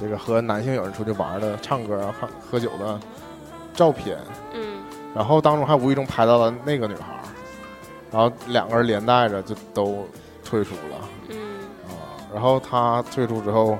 [0.00, 2.98] 这个和男性友人出去玩的、唱歌啊、喝喝酒的
[3.72, 4.18] 照片，
[4.52, 4.82] 嗯
[5.14, 7.22] 然后当中还无意中拍到了那个女孩儿，
[8.10, 10.06] 然后两个人连带着就都
[10.44, 11.08] 退出了。
[11.28, 11.94] 嗯啊，
[12.32, 13.78] 然后他退出之后，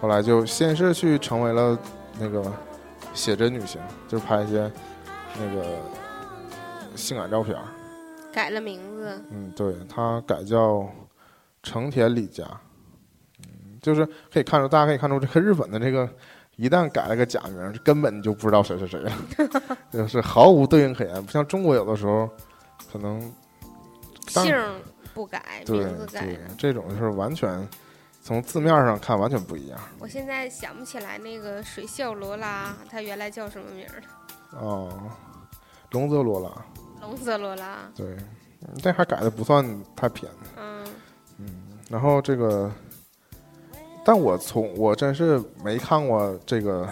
[0.00, 1.78] 后来就先是去成为了
[2.18, 2.42] 那个
[3.14, 4.70] 写真女星，就是拍一些
[5.38, 5.64] 那个
[6.94, 7.56] 性感照片。
[8.30, 10.86] 改了名字，嗯，对他改叫
[11.62, 12.58] 成田李佳，嗯，
[13.84, 16.08] 就是可以看出，大家可以看出这个日本的这个。
[16.56, 19.12] 一旦改了个假名，根本就不知道谁是谁了，
[19.90, 21.20] 就是毫无对应可言。
[21.24, 22.30] 不像中国有的时候，
[22.92, 23.20] 可能
[24.28, 24.54] 姓
[25.12, 27.68] 不改，对名字改对了。，这种就是完全
[28.22, 29.76] 从字面上看完全不一样。
[29.98, 34.60] 我现在想不起来那个水校罗拉，他原来叫什么名儿了？
[34.60, 35.10] 哦，
[35.90, 36.50] 龙泽罗拉，
[37.00, 37.78] 龙泽罗拉。
[37.96, 38.06] 对，
[38.60, 39.66] 嗯这还改的不算
[39.96, 40.30] 太偏。
[40.56, 40.84] 嗯
[41.38, 41.46] 嗯
[41.90, 42.70] 然后这个，
[44.04, 46.88] 但我从我真是没看过这个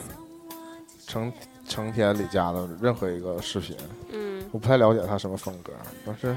[1.07, 1.33] 成
[1.68, 3.77] 成田李佳的任何一个视频，
[4.11, 4.42] 嗯。
[4.51, 5.72] 我不太了解他什么风格，
[6.05, 6.37] 但是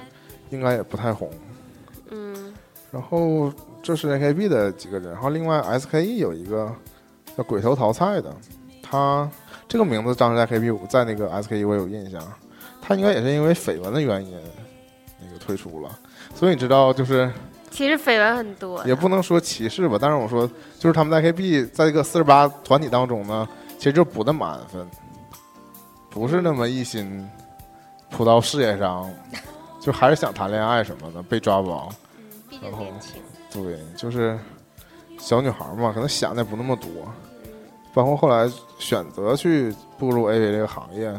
[0.50, 1.30] 应该也不太红。
[2.10, 2.54] 嗯。
[2.92, 3.52] 然后
[3.84, 6.74] 这是 AKB 的几个人，然后另外 SKE 有一个
[7.38, 8.34] 叫鬼头桃菜的，
[8.82, 9.30] 他
[9.68, 12.22] 这个名字当时在 AKB 五在那个 SKE 我有印象，
[12.82, 14.38] 他应该也是因为绯闻的原因
[15.20, 16.00] 那个退出了，
[16.34, 17.30] 所以你知道就是
[17.76, 24.90] 其实绯闻很多，也不能说歧视吧，但是我说就是他们在 AKB 在这个四十八团体当中呢，其实就不那么安分，
[26.10, 27.30] 不是那么一心
[28.10, 29.12] 扑到事业上，
[29.82, 31.90] 就还是想谈恋爱什么的，被抓包。
[32.18, 33.22] 嗯，毕竟年轻。
[33.52, 34.40] 对，就是
[35.20, 36.90] 小女孩嘛，可能想的也不那么多，
[37.94, 41.14] 包括后来选择去步入 AV 这个行业，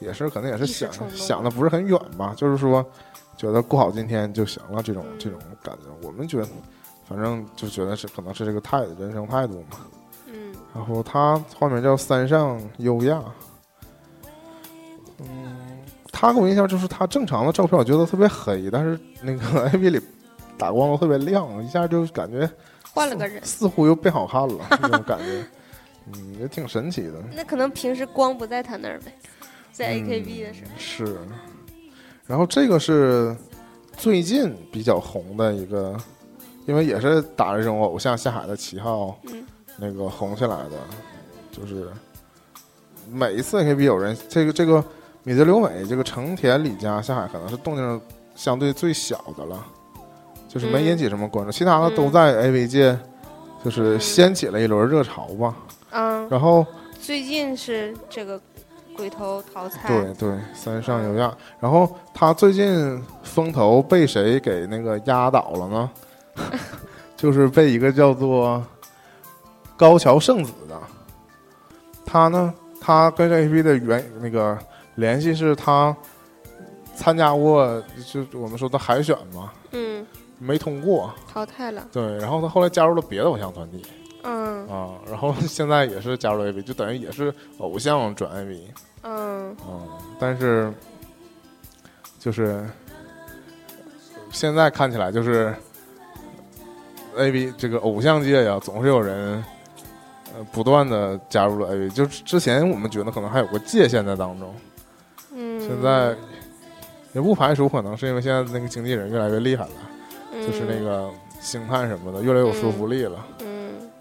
[0.00, 2.84] 也是可能也是想想的不是很远吧，就是说
[3.36, 6.48] 觉得过好今天就行了，这种这种感觉，我们觉得
[7.08, 9.78] 反正就觉得是可能是这个态度，人生态度嘛。
[10.28, 13.22] 嗯然后他化名叫三上优亚，
[15.18, 15.56] 嗯，
[16.12, 20.00] 他给我印象就是他正常的照片，我觉得特别黑，但是那个 AV 里
[20.58, 22.48] 打光都特别亮，一下就感觉
[22.92, 25.44] 换了个人，似乎又变好看了， 那种感觉，
[26.12, 27.14] 嗯，也挺神奇的。
[27.34, 29.12] 那可能平时光不在他那儿呗，
[29.72, 30.70] 在嗯 AKB 的时候。
[30.76, 31.18] 是，
[32.26, 33.34] 然后这个是
[33.96, 35.96] 最近比较红的一个，
[36.66, 39.44] 因为也是打着这种偶像下海的旗号，嗯
[39.78, 40.70] 那个红起来的，
[41.52, 41.88] 就是
[43.10, 44.82] 每一次 AKB 有人这个这个
[45.22, 48.00] 米泽留美这个成田李佳下海可能是动静
[48.34, 49.66] 相对最小的了，
[50.48, 52.98] 就是没嗯引起什么关注，其他的都在 AV 界
[53.64, 55.54] 就是嗯掀起了一轮热潮吧。
[55.90, 56.66] 嗯，然后
[57.00, 58.40] 最近是这个
[58.96, 61.32] 鬼头淘菜，对对，三上有亚。
[61.60, 65.90] 然后他最近风头被谁给那个压倒了呢？
[67.16, 68.62] 就是被一个叫做
[69.76, 70.78] 高桥圣子的，
[72.04, 74.58] 他呢，他跟 APP 的原那个
[74.96, 75.94] 联系是他
[76.94, 80.06] 参加过，就我们说的海选嘛，嗯，
[80.38, 81.10] 没通过。
[81.32, 83.84] 淘汰了，对，然后他后来加入了别的偶像团体
[84.26, 84.68] 嗯。
[84.68, 88.68] 啊，然后 现在也是加入 AB，就等于也是偶像转 AB，。
[89.02, 89.56] 嗯。
[89.66, 90.72] 嗯，但是
[92.18, 92.68] 就是
[94.30, 95.54] 现在看起来就是
[97.16, 99.42] AB 这个偶像界呀，总是有人
[100.34, 104.54] 呃不断的加入了 AB，就是之前我们觉得可能还有个界限在当中，
[105.32, 106.14] 嗯，现在
[107.14, 109.70] 也不排除可能是因为现在那个经纪人越来越厉害了，
[110.34, 111.08] 嗯就是那个
[111.40, 113.35] 星探什么的越来越有说服力了，嗯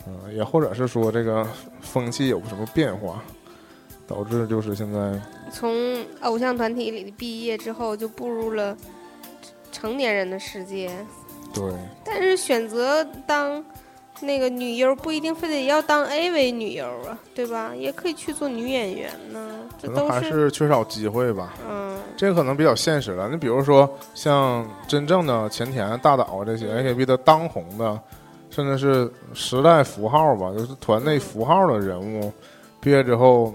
[0.07, 1.47] 嗯，也或者是说这个
[1.81, 3.23] 风气有什么变化，
[4.07, 5.19] 导致就是现在
[5.51, 5.73] 从
[6.21, 8.75] 偶像团体里毕业之后，就步入了
[9.71, 10.91] 成年人的世界。
[11.53, 11.63] 对
[12.03, 13.63] 但是选择当
[14.19, 17.73] 那个女优，不一定非得要当 AV 女优啊，对吧？
[17.73, 21.53] 也可以去做女演员呢，这都可能还是缺少机会吧。
[21.69, 23.27] 嗯这个可能比较现实了。
[23.29, 27.99] 你比如说，像真正的前田、大岛这些 AKB 的当红的，
[28.55, 32.31] 甚至是时代符号吧，就是团内符号的人物，
[32.79, 33.53] 毕业之后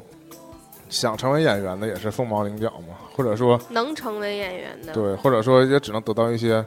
[0.91, 4.93] 想成为演员的也是凤毛麟角嘛，或者说能成为演员的。
[4.93, 6.63] 对，或者说也只能得到一些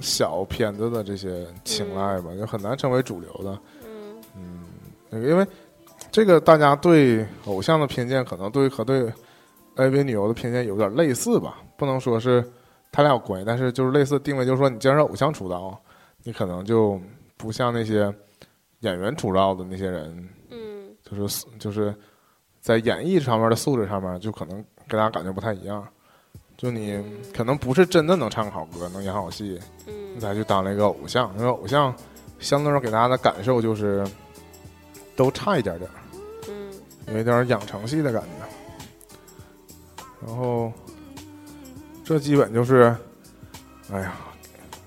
[0.00, 3.58] 小片子的这些青睐吧，就很难成为主流的。
[3.84, 4.22] 嗯
[5.10, 5.44] 嗯，因为
[6.12, 9.12] 这个大家对偶像的偏见，可能对和对
[9.74, 12.48] AV 女优的偏见有点类似吧，不能说是
[12.92, 15.76] 他俩有关系，但是就是类似定位，就是说你既然是偶像出道，
[16.22, 17.00] 你可能就
[17.42, 18.14] 不像那些
[18.82, 21.92] 演员出道的那些人，嗯就是就是
[22.60, 25.84] 在演绎上面的素质上面，就可能给大家感觉不太一样。
[26.56, 27.02] 就你
[27.34, 31.34] 可能不是真的能唱好歌，能演好戏，嗯你才去当了一个偶像。
[31.36, 31.92] 因为偶像
[32.38, 34.06] 相对来说给大家的感受就是
[35.16, 35.90] 都差一点点，
[36.48, 36.72] 嗯
[37.08, 38.28] 有一点养成系的感觉。
[40.24, 40.72] 然后
[42.04, 42.94] 这基本就是，
[43.90, 44.14] 哎呀，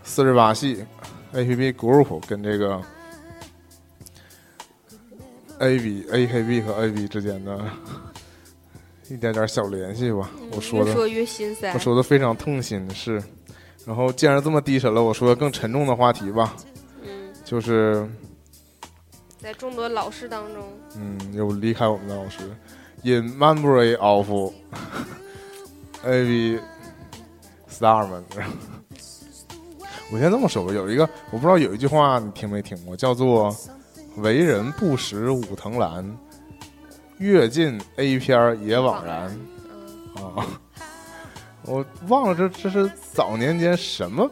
[0.06, 0.86] 四十八系
[1.36, 2.82] APP Group 跟这个
[5.60, 7.60] AB AKB 和 AB 之间的
[9.10, 10.30] 一点点小联系吧。
[10.52, 11.80] 我说的越说越心塞我。
[11.80, 13.22] 说的非常痛心的是，
[13.86, 16.56] 然后既然这么低沉了，我说个更沉重的话题吧，
[17.04, 18.10] 嗯，就是
[19.38, 20.64] 在众多老师当中，
[20.98, 22.40] 嗯，有离开我们的老师
[23.04, 24.54] ，In memory of
[26.04, 26.60] A B
[27.70, 28.24] star 们。
[30.12, 33.56] 我先这么说吧，有一个我不知道有一句话你听没听过，叫做
[34.18, 36.18] “为人不识武藤兰，
[37.18, 39.36] 阅尽 A 片儿也枉然”。
[40.18, 40.48] 嗯啊，
[41.66, 44.30] 我忘了这这是早年间什么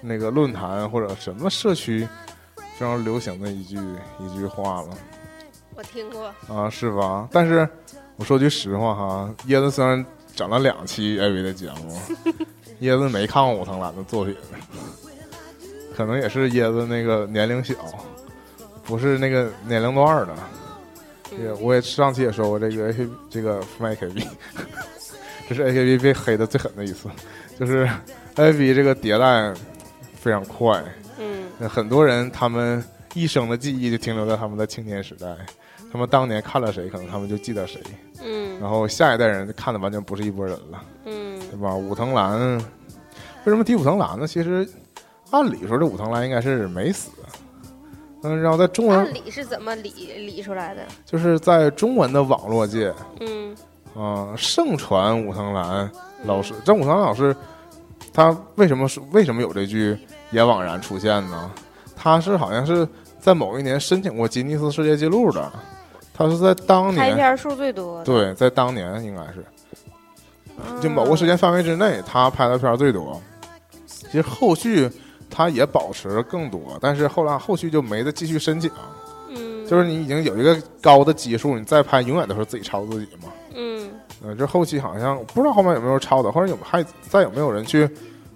[0.00, 2.08] 那个论坛或者什么社区
[2.56, 3.76] 非常流行的一句
[4.18, 4.88] 一句话了
[5.76, 6.32] 我听过。
[6.48, 7.28] 啊，是吧？
[7.30, 7.68] 但是
[8.16, 12.00] 我说句实话哈，椰子虽然整了两期 AV 的节目，
[12.80, 14.36] 椰子没看过武藤兰的作品，
[15.96, 17.74] 可能也是椰子那个年龄小，
[18.84, 20.34] 不是那个年龄段的。
[21.38, 24.24] 也嗯我也上期也说过这个 A K 这个 f m AKB，
[25.48, 27.08] 这是 AKB 被黑的最狠的一次，
[27.58, 27.88] 就是
[28.36, 29.52] AKB 这个迭代
[30.14, 30.80] 非常快，
[31.18, 31.68] 嗯。
[31.68, 32.84] 很多人他们
[33.14, 35.26] 一生的记忆就停留在他们的青年时代，
[35.94, 37.80] 他们当年看了谁，可能他们就记得谁，
[38.20, 41.72] 嗯然后下一代人看的完全不是一拨人了，嗯对吧？
[41.72, 44.26] 武藤兰，为什么提武藤兰呢？
[44.26, 44.68] 其实
[45.30, 47.10] 按理说这武藤兰应该是没死，
[48.24, 50.82] 嗯，然后在中文按理是怎么理理出来的？
[51.06, 52.92] 就是在中文的网络界。
[53.20, 53.56] 嗯
[53.96, 55.88] 啊、盛传武藤兰
[56.24, 57.36] 老师，这武藤兰老师，
[58.12, 59.96] 他为什么是为什么有这句
[60.32, 61.52] “也枉然”出现呢？
[61.94, 62.84] 他是好像是
[63.20, 65.52] 在某一年申请过吉尼斯世界纪录的，
[66.16, 68.04] 他是在当年，拍片数最多的。
[68.04, 69.44] 对，在当年应该是
[70.56, 73.20] 嗯，就某个时间范围之内，他拍的片儿最多。
[73.86, 74.88] 其实后续
[75.28, 78.70] 他也保持更多，但是后来后续就没再继续申请，
[79.30, 83.32] 嗯，就是你已经有一个高的基数，你再拍永远都是自己抄自己嘛。
[83.56, 83.90] 嗯
[84.24, 87.90] 呃，这后期好像不知道后面有没有抄的，或者有还再有没有人去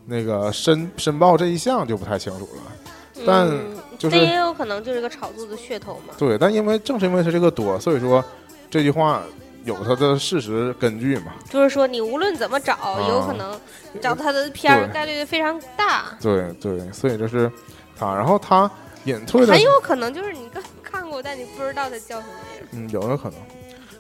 [0.05, 3.23] 那个申申报这一项就不太清楚了。
[3.25, 6.15] 但嗯就是这也有可能就是个炒作的噱头嘛。
[6.17, 8.25] 对，但因为正是因为它这个多，所以说
[8.71, 9.21] 这句话
[9.65, 11.33] 有它的事实根据嘛。
[11.51, 13.59] 就是说，你无论怎么找，有可能
[14.01, 17.51] 找他的片儿概率非常大，对对，所以这是
[17.99, 18.71] 他，然后他
[19.05, 22.33] 隐退的很有可能就是你刚 看过，但你不知道他叫什么
[22.71, 22.87] 名。
[22.87, 23.39] 嗯，有的可能。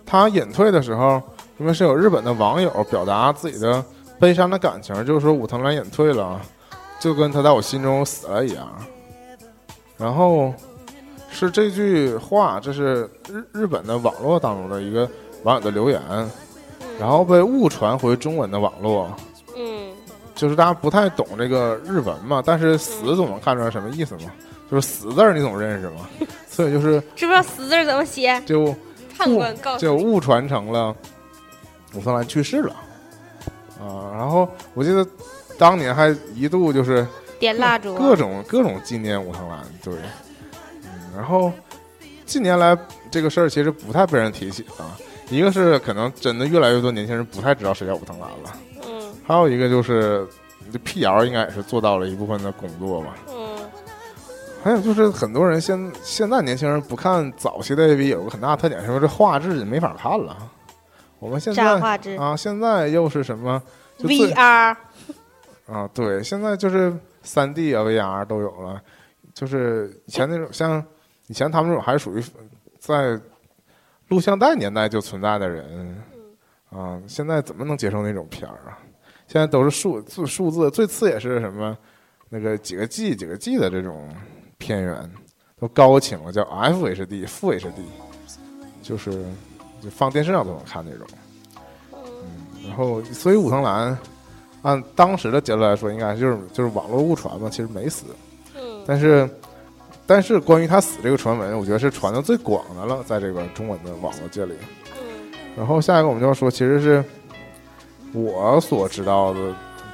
[0.06, 1.20] 他隐退的时候，
[1.58, 3.84] 因为是有日本的网友表达自己的
[4.18, 6.40] 悲伤的感情，就是说武藤兰隐退了，
[6.98, 8.66] 就跟他在我心中死了一样。
[9.98, 10.54] 然后
[11.30, 15.08] 是这句话，这是日日本的网络当中的一个
[15.42, 16.30] 网友的留言，嗯
[16.98, 19.10] 然后被误传回中文的网络。
[19.56, 19.90] 嗯
[20.34, 24.30] 就是大家不太懂这个日文嘛，但是“死”总能看出来什么意思嘛，
[24.70, 26.08] 就是“死”字儿你总认识嘛，
[26.48, 28.40] 所以就是知不知道“死”字儿怎么写？
[28.46, 28.72] 就
[29.16, 29.76] 判官告。
[29.78, 30.94] 就误传成了
[31.94, 32.76] 武松兰去世了
[33.80, 34.14] 啊。
[34.14, 35.04] 然后我记得
[35.58, 37.04] 当年还一度就是
[37.38, 39.94] 点蜡烛啊，各种各种纪念武藤兰，对，
[40.84, 41.52] 嗯，然后
[42.26, 42.76] 近年来
[43.10, 44.96] 这个事儿其实不太被人提起啊。
[45.30, 50.26] 一个是可能真的越来越多年轻人不太知道谁叫武藤兰了，嗯还有一个就是
[50.72, 53.14] 这辟谣应该也是做到了一部分的工作吧。
[53.28, 53.58] 嗯
[54.64, 60.36] 还有就是很多人现现在年轻人不看早期的 AV 有个很大的特点，是说这画质没法看了。
[61.20, 61.78] 我们现在
[62.16, 63.62] 啊，现在又是什么
[64.00, 64.76] ，VR
[65.66, 66.92] 啊，对，现在就是
[67.28, 68.82] 三 D 啊、VR 都有了，
[69.34, 70.82] 就是以前那种像
[71.26, 72.24] 以前他们那种还属于
[72.78, 73.20] 在
[74.08, 76.02] 录像带年代就存在的人
[76.70, 78.78] 啊，现在怎么能接受那种片儿啊？
[79.26, 81.76] 现在都是数字数字，最次也是什么
[82.30, 84.08] 那个几个 G 几个 G 的这种
[84.56, 85.10] 片源，
[85.60, 87.82] 都高清了，叫 FHD、负 HD，
[88.82, 89.12] 就是
[89.82, 91.06] 就放电视上都能看那种。
[91.92, 93.96] 嗯，然后所以武藤兰
[94.68, 98.04] 按当时的结论来说，应该就是就是网络误传嘛，其实没死，
[98.54, 99.28] 嗯但是
[100.06, 104.54] 但是关于他死这个传闻，我觉得是传的最广的了，在这个中文的网络界里。
[105.00, 107.02] 嗯然后下一个我们就要说，其实是
[108.12, 109.40] 我所知道的，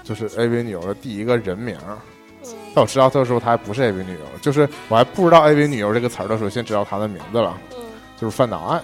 [0.02, 1.76] 就是 AV 女优的第一个人名。
[1.88, 1.98] 嗯
[2.74, 7.84] 在我知道他的时候，他还不是 AV 女优，就是我还不知道 AV 女优这个词儿的时候，先知道她的名字了，嗯
[8.16, 8.82] 就是范岛爱。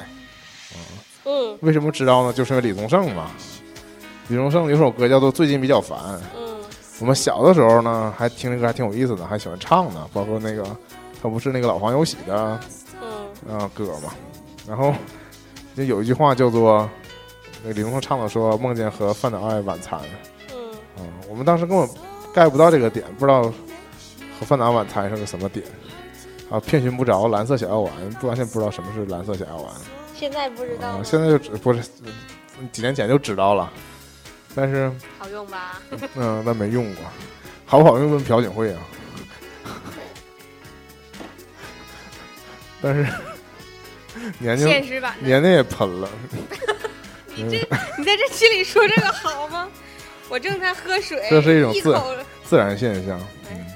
[1.24, 2.32] 嗯为什么知道呢？
[2.32, 3.30] 就是因为李宗盛嘛。
[4.30, 5.98] 李荣盛有首歌叫做《最近比较烦》，
[6.36, 6.56] 嗯
[7.00, 10.06] 我们小的时候呢，还听这歌还挺有意思的，还喜欢唱呢。
[10.12, 10.64] 包括那个，
[11.20, 12.60] 他不是那个老黄有喜的
[13.48, 14.12] 嗯啊、歌嘛。
[14.68, 14.94] 然后
[15.74, 16.88] 就有一句话叫做，
[17.64, 19.98] 那李荣盛唱的说梦见和范岛爱晚餐。
[20.54, 21.88] 嗯啊、我们当时根本
[22.32, 23.42] get 不到这个点，不知道
[24.38, 25.66] 和范岛爱晚餐是个什么点
[26.50, 29.72] 啊，遍寻不着蓝色小药丸，不完全不知道什么是蓝色小药丸。
[30.14, 31.80] 现在不知道啊，现在就知不是
[32.70, 33.72] 几年前就知道了，
[34.54, 35.80] 但是好用吧？
[36.16, 37.04] 嗯，但没用过，
[37.66, 38.80] 好不好用问朴槿惠啊。
[42.82, 43.06] 但是
[44.38, 46.08] 年龄现实版，年龄也喷了，
[47.34, 47.58] 你这
[47.98, 49.68] 你在这期里说这个好吗？
[50.28, 51.82] 我正在喝水，这是一种自一
[52.44, 53.20] 自然现象。
[53.50, 53.66] 嗯，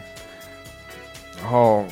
[1.41, 1.85] 然后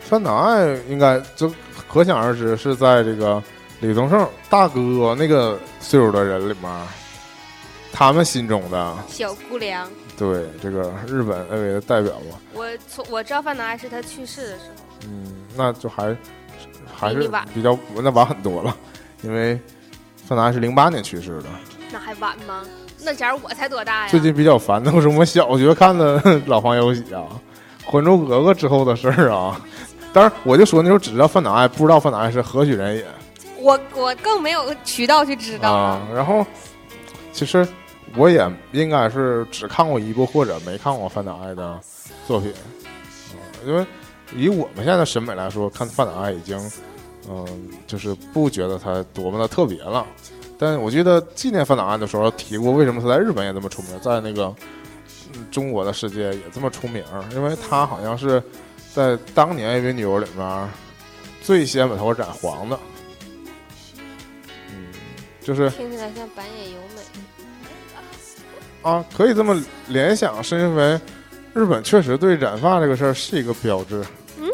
[0.00, 1.52] 范岛爱应该就
[1.88, 3.42] 可想而知是在这个
[3.80, 6.70] 李宗盛大哥那个岁数的人里面，
[7.92, 9.88] 他们心中的小姑娘。
[10.16, 12.38] 对这个日本 AV 的代表吧。
[12.52, 16.16] 我从我知道范岛爱是他去世的时候，嗯，那就还
[16.92, 18.76] 还是比较那晚很多了，
[19.22, 19.58] 因为
[20.26, 21.44] 范达是零八年去世的。
[21.92, 22.64] 那还晚吗？
[23.00, 24.08] 那前儿我才多大呀？
[24.10, 27.24] 最近比较烦，那是我们小学看的 《老黄有喜》啊，
[27.88, 29.60] 《还珠格格》之后的事儿啊。
[30.12, 33.06] 当然，我就说那时候只知道范岛爱，不知道范岛爱是何许人也
[33.60, 36.02] 我我更没有渠道去知道啊。
[36.12, 36.44] 然后，
[37.38, 37.64] 其实
[38.16, 41.78] 我也应该是只看过一部或者没看过范岛爱的
[42.26, 43.86] 作品，啊因为
[44.34, 46.58] 以我们现在的审美来说，看范岛爱已经，
[47.30, 47.46] 嗯、
[47.86, 50.04] 就是不觉得他多么的特别了。
[50.58, 54.52] 但我记得纪念范岛爱的时候提过，为什么他在日本也这么出名，在那个、
[55.52, 57.04] 中国的世界也这么出名，
[57.36, 58.42] 因为他好像是
[58.92, 60.68] 在当年 AV 女优里面
[61.40, 62.76] 最先把头发染黄的。
[65.48, 67.02] 嗯，就是听起来像板野由美。
[68.82, 71.00] 啊，可以这么联想，是因为
[71.54, 74.04] 日本确实对染发这个事儿是一个标志。
[74.38, 74.48] 嗯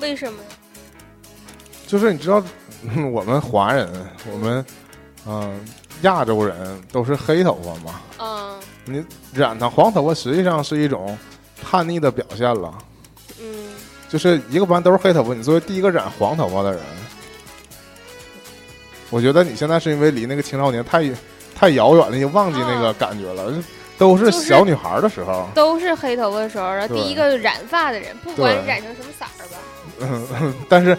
[0.00, 0.38] 为什么？
[1.86, 2.42] 就是你知道，
[2.82, 3.90] 嗯我们华人，
[4.32, 4.64] 我们
[5.26, 5.60] 嗯、
[6.02, 11.18] 亚洲人都是黑头发嘛，嗯你染上黄头发实际上是一种
[11.60, 12.78] 叛逆的表现了。
[13.40, 13.46] 嗯
[14.08, 16.80] 就是一个班都是黑头发，你作为第一个染黄头发的人，
[19.10, 21.10] 我觉得你现在是因为离那个青少年太
[21.54, 23.52] 太遥远了，你就忘记那个感觉了。
[23.98, 29.58] 都是小女孩的时候，都是黑头发的时候，然后第一个染发的人，不管染成什么色儿吧，
[29.98, 30.96] 嗯，但是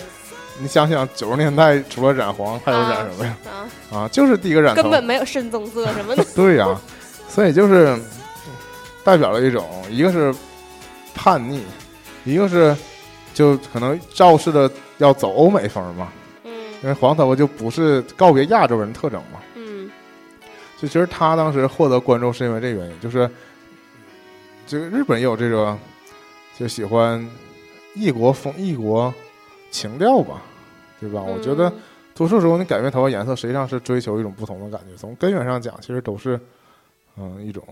[0.57, 3.37] 你想想，九十年代除了染黄，还有染什么呀？
[3.45, 6.25] 啊，啊，就是第一个染根本没有深棕色什么的。
[6.35, 6.67] 对呀、
[7.29, 7.97] 所以就是
[9.01, 10.35] 代表了一种，一个是
[11.15, 11.63] 叛逆，
[12.25, 12.75] 一个是
[13.33, 16.18] 就可能肇事的要走欧美风嘛，嗯
[16.81, 19.39] 因为黄头发就不是告别亚洲人特征嘛。
[19.55, 19.89] 嗯
[20.77, 23.29] 就其实他当时获得关注是因为这个原因，就是
[24.65, 25.77] 这个日本也有这个
[26.57, 27.29] 就喜欢
[27.95, 29.13] 异国风、异国
[29.71, 30.41] 情调吧，
[30.99, 31.21] 对吧？
[31.21, 31.79] 我觉得嗯
[32.15, 34.95] 多数时候你改变头发颜色，实际上是追求一种不同的感觉。
[34.95, 36.39] 从根源上讲，其实都是
[37.17, 37.63] 嗯、一种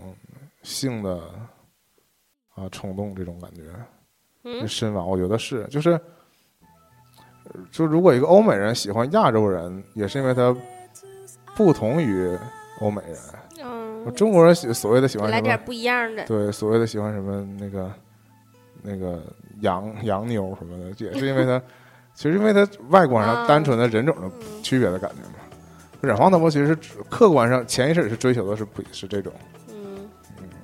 [0.64, 1.22] 性的
[2.56, 3.64] 啊冲动这种感觉。
[4.44, 6.02] 嗯深挖，我觉得是，就是，呃
[7.72, 10.56] 就如果一个欧美人喜欢亚洲人，也是因为他
[11.56, 12.38] 不同于
[12.82, 13.18] 欧美人。
[13.64, 15.36] 嗯，中国人喜所谓的喜欢什么？
[15.36, 16.26] 来点不一样的。
[16.26, 17.92] 对，所谓的喜欢什么那个
[18.82, 19.22] 那个
[19.62, 21.62] 洋洋妞什么的，也是因为他
[22.14, 25.36] 其实因为他外观上啊单纯的人种的嗯区别的感觉嘛。
[26.02, 26.76] 染黄头发其实是
[27.10, 29.34] 客观上潜意识里是追求的是不是这种，
[29.70, 30.08] 嗯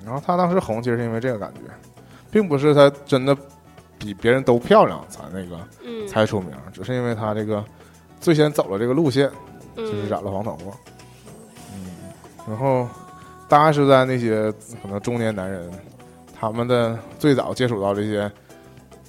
[0.04, 1.60] 然后他当时红其实是因为这个感觉，
[2.30, 3.36] 并不是他真的
[4.04, 7.64] 比别人都漂亮才那个嗯，才出名，只是因为他这个
[8.20, 9.30] 最先走了这个路线，
[9.74, 10.76] 就是嗯染了黄头发。
[11.72, 11.86] 嗯，
[12.46, 12.86] 然后
[13.48, 14.52] 大概是在那些
[14.82, 15.70] 可能中年男人，
[16.38, 18.30] 他们的最早接触到这些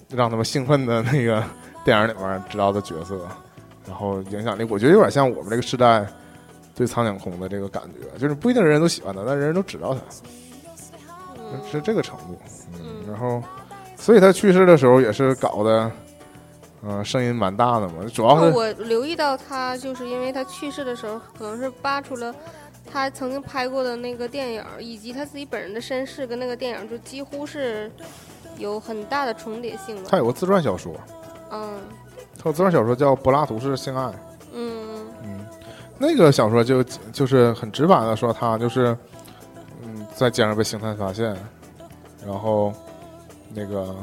[0.09, 1.43] 让他们兴奋的那个
[1.83, 3.27] 电影里面知道的角色，
[3.85, 6.07] 然后影响力，我觉得有点像我们这个时代
[6.73, 9.99] 对苍井空的这个感觉，就是不一定人人都喜欢他，但人人都知道他，
[11.37, 12.39] 嗯是这个程度。
[12.73, 13.41] 嗯，嗯然后，
[14.05, 15.91] 所以他去世的时候也是搞的，
[16.83, 22.31] 嗯、声音蛮大的嘛，主要是哦我留意到他，就是因为他去世的时候，可能是扒出了
[22.93, 27.91] 他曾经拍过的那个电影，以及他自己本人的身世跟那个电影就几乎是
[28.59, 30.03] 有很大的重叠性的。
[30.07, 30.93] 他有个自传小说，
[31.49, 31.79] 嗯
[32.37, 34.03] 他有自传小说叫《柏拉图式性爱》。
[34.53, 35.43] 嗯嗯，
[35.97, 38.95] 那个小说就就是很直白的说，他就是
[39.81, 41.35] 嗯在街上被星探发现，
[42.23, 42.71] 然后
[43.55, 43.95] 那个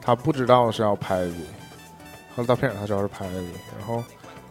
[0.00, 1.34] 他不知道是要拍 AV，
[2.34, 3.46] 后来到片场他知道是拍 AV，
[3.78, 4.02] 然后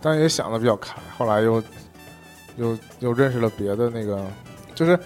[0.02, 1.64] 但也想的比较开，后来又
[2.58, 4.26] 又又认识了别的那个，
[4.76, 5.00] 就是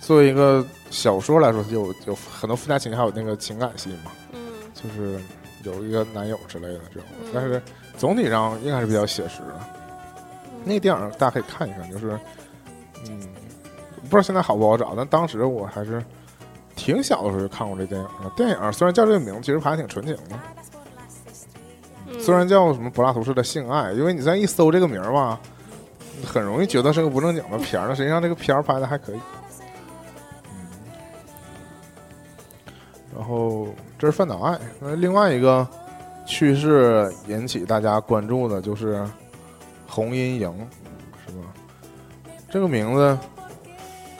[0.00, 4.40] 作为一个小说来说，有有很多附加情节，还有那个情感戏嘛，嗯
[4.74, 5.18] 就是
[5.64, 7.62] 有一个男友之类的这种，嗯但是
[7.96, 9.60] 总体上应该是比较写实的。
[10.64, 12.18] 那个电影大家可以看一看，就是，
[13.08, 13.20] 嗯，
[14.02, 16.04] 不知道现在好不好找，但当时我还是
[16.80, 18.32] 挺小的时候就看过这电影了。
[18.34, 20.40] 电影虽然叫这个名字，其实还挺纯情的。
[22.08, 25.38] 嗯虽然叫什么柏拉图式的性爱，因为你再一搜这个名儿吧，
[26.26, 29.20] 很容易觉得是个不正经的片儿，但实际上这个片儿拍的还可以。
[30.50, 30.68] 嗯，
[33.16, 33.68] 然后
[33.98, 35.66] 这是范岛爱，那另外一个
[36.26, 39.06] 去世引起大家关注的就是
[39.86, 40.68] 红阴营，
[41.26, 41.44] 是吧？
[42.50, 43.16] 这个名字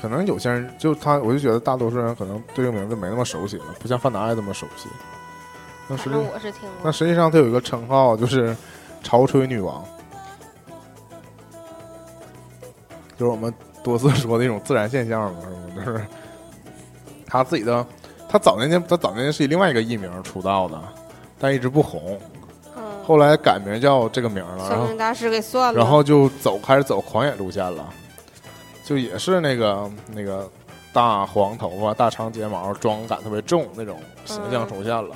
[0.01, 4.89] 可能有些人就他，我就觉得大多数人可能对这个名字没那么熟悉了，不像范达爱这么熟悉。
[5.87, 6.71] 那实际我是听过。
[6.83, 8.57] 那实际上，他有一个称号，就是
[9.03, 9.85] “潮吹女王”，
[13.19, 15.81] 就是我们多次说的一种自然现象嘛，是不？
[15.81, 16.07] 就是
[17.27, 17.85] 他自己的，
[18.29, 20.81] 他早年间，他早年间是以另外一个艺名出道的，
[21.39, 22.19] 但一直不红，
[22.77, 25.79] 嗯，后来改名叫这个名了，大师给算了。
[25.79, 27.85] 然后就走开始走狂野路线了，
[28.91, 30.51] 就也是那个那个
[30.93, 35.15] 大黄头发、大长睫毛、妆感特别重那种形象出现了。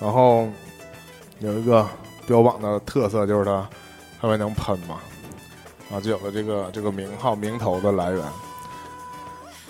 [0.00, 0.48] 然后
[1.40, 1.86] 有一个
[2.26, 3.68] 标榜的特色就是他
[4.22, 5.00] 特别能喷嘛，
[5.92, 8.22] 啊，就有了这个这个名号名头的来源。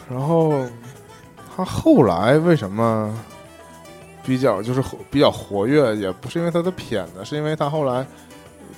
[0.08, 0.64] 然后
[1.56, 3.12] 他后来为什么
[4.24, 4.80] 比较就是
[5.10, 8.06] 比较活跃，也不是因为他的片子，是因为他后来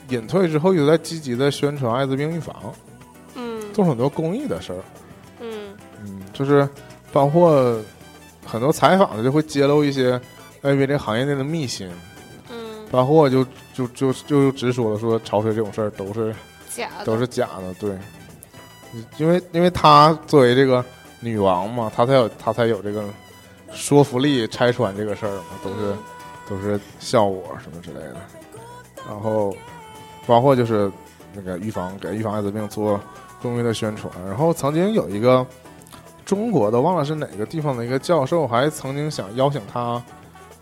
[0.09, 2.55] 隐退之后，又在积极的宣传艾滋病预防，
[3.77, 4.79] 嗯做很多公益的事儿。
[5.41, 5.77] 嗯。
[6.03, 6.67] 嗯，就是
[7.13, 7.79] 包括
[8.47, 10.19] 很多采访的就会揭露一些
[10.63, 11.91] AV 这个行业内的秘辛，
[12.51, 16.35] 嗯，包括就就就就直说了说潮水这种事儿都是
[16.71, 17.05] 假的。
[17.05, 17.91] 都是假的，对，
[19.19, 20.83] 因为因为她作为这个
[21.21, 23.05] 女王嘛，她才有她才有这个
[23.73, 25.99] 说服力拆穿这个事儿嘛，都是、嗯。
[26.49, 28.17] 都是效果什么之类的，
[29.05, 29.53] 然后
[30.29, 30.89] 包括就是
[31.35, 33.01] 那个预防给预防艾滋病做
[33.43, 35.47] 公益的宣传，然后曾经有一个
[36.25, 40.03] 中国的忘了是哪个地方的一个教授，还曾经想邀请他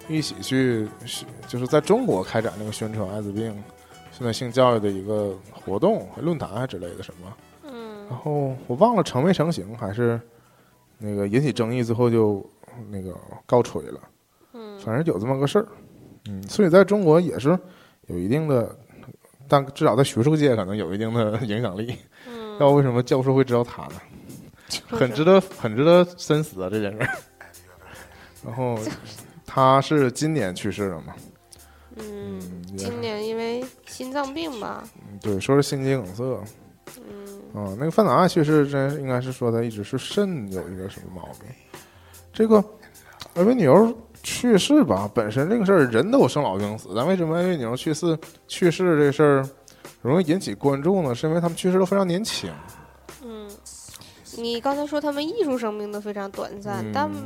[0.09, 0.89] 一起去，
[1.49, 3.55] 就是在中国开展那个宣传艾滋病、
[4.13, 7.33] 现在性教育的一个活动、论坛还之类的什么。
[7.73, 10.21] 嗯然后我忘了成没成型，还是
[10.99, 12.45] 那个引起争议之后就
[12.91, 13.17] 那个
[13.47, 14.01] 告吹了。
[14.53, 15.67] 嗯反正有这么个事儿，
[16.29, 17.59] 嗯，所以在中国也是
[18.09, 18.77] 有一定的，
[19.49, 21.97] 但至少在学术界可能有一定的影响力。
[22.55, 24.01] 嗯，要为什么教授会知道他呢？
[24.89, 27.09] 很值得，很值得深思啊这件事儿。
[28.45, 28.79] 然后
[29.47, 31.15] 他是今年去世的嘛？
[31.97, 32.41] 嗯，
[32.77, 36.25] 今年因为心脏病吧，嗯对，说是心肌梗塞。
[36.99, 41.49] 嗯啊，那个范达爱去世真应该是说他一直是肾有一个什么毛病。
[42.33, 42.63] 这个
[43.37, 49.49] AV 女优去世吧，本身这个事儿人都有生老病死，但为什么 AV 女优去世去世这事儿
[50.09, 51.15] 容易引起关注呢？
[51.15, 52.51] 是因为他们去世都非常年轻。
[53.25, 53.49] 嗯，
[54.37, 57.17] 你刚才说他们艺术生命都非常短暂，嗯但就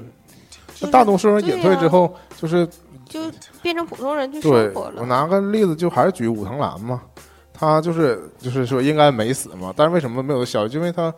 [0.75, 2.69] 是那大多数人隐退之后，就是
[3.05, 3.21] 就
[3.61, 5.01] 变成普通人去生活了。
[5.01, 7.03] 我拿个例子，就还是举武藤兰嘛，
[7.53, 10.75] 他就是就是说应该没死嘛，但是为什么没有消息？
[10.75, 11.13] 就因为他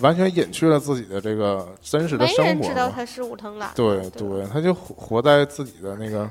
[0.00, 2.48] 完全隐去了自己的这个真实的生活没。
[2.48, 6.30] 人知道他是武藤兰，对对，他就活活在自己的那个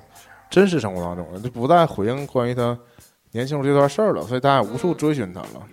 [0.49, 2.75] 真实生活当中了，就不再回应关于他
[3.31, 5.67] 年轻时候这段事儿了，所以大家无处追寻他了。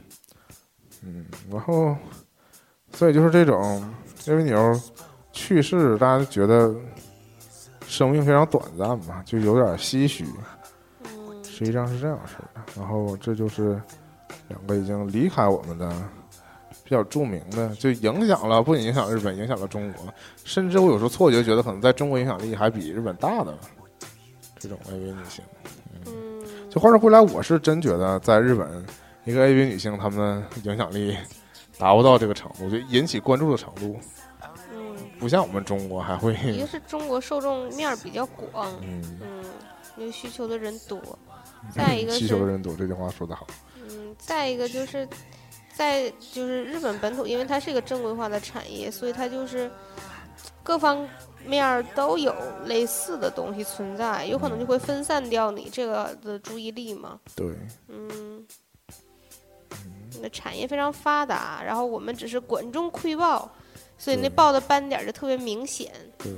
[1.03, 1.97] 嗯，然后，
[2.93, 3.85] 所以就是这种
[4.27, 4.81] AV 女
[5.33, 6.75] 去世，大家就觉得
[7.87, 10.25] 生命非常短暂嘛，就有点唏嘘。
[10.25, 12.63] 嗯实际上是这样式的。
[12.77, 13.81] 然后这就是
[14.47, 15.91] 两个已经离开我们的
[16.85, 23.59] 比较著名的，就影响了不仅影响日本，影响了中国，甚至我有时候错觉觉得可能在中国影响力还比日本大的
[24.57, 25.45] 这种 AV 女性。
[26.69, 28.85] 嗯，就话说回来，我是真觉得在日本，
[29.25, 31.17] 一个 AV 女性她们影响力
[31.79, 33.99] 达不到这个程度，就引起关注的程度，
[34.73, 39.45] 嗯，不像我们中国还会，一个是中国受众面儿比较广，嗯，嗯，
[39.97, 41.01] 因为需求的人多，
[41.75, 43.47] 再一 个需求的，人多，这句话说得好。
[43.91, 45.09] 嗯，再一个就是，
[45.73, 49.71] 在就是日本本土，因为它是一个正规化的产业，所以它就是
[50.63, 51.09] 各方
[51.49, 52.35] 面儿都有
[52.67, 57.19] 类似的东西存在，有可能就会分散掉你这个的注意力嘛。
[57.35, 57.47] 对，
[57.89, 58.47] 嗯，
[60.21, 63.51] 那产业非常发达，然后我们只是管中窥豹，
[63.97, 65.91] 所以那豹的斑点儿就特别明显。
[66.19, 66.33] 对，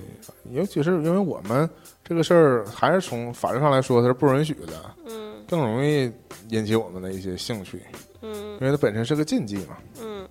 [0.50, 1.68] 尤其是因为我们
[2.04, 6.12] 这个事儿还是从法律上来说它是不允许的，嗯更容易
[6.50, 7.82] 引起我们的一些兴趣，
[8.22, 9.76] 嗯因为它本身是个禁忌嘛。
[10.00, 10.28] 嗯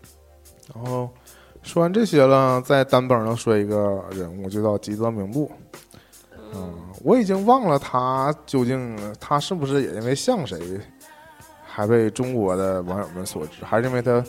[0.73, 1.09] 然后
[1.61, 5.51] 说完这些了，在单本上说一个人物，就叫吉泽明步。
[6.53, 10.59] 嗯，我已经忘了他究竟他是不是也因为像谁，
[11.63, 14.23] 还被中国的网友们所知，还是因为他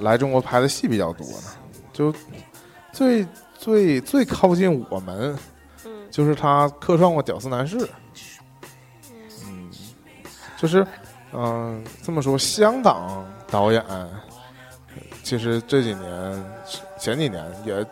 [0.00, 1.48] 来中国拍的戏比较多呢？
[1.92, 2.12] 就
[2.90, 3.24] 最
[3.56, 5.38] 最最靠近我们，
[5.84, 7.78] 嗯就是他客串过《屌丝男士》。
[9.46, 9.70] 嗯，
[10.56, 10.84] 就是
[11.32, 13.80] 嗯、这么说，香港导演
[15.24, 16.44] 其实这几年
[16.98, 17.84] 前几年也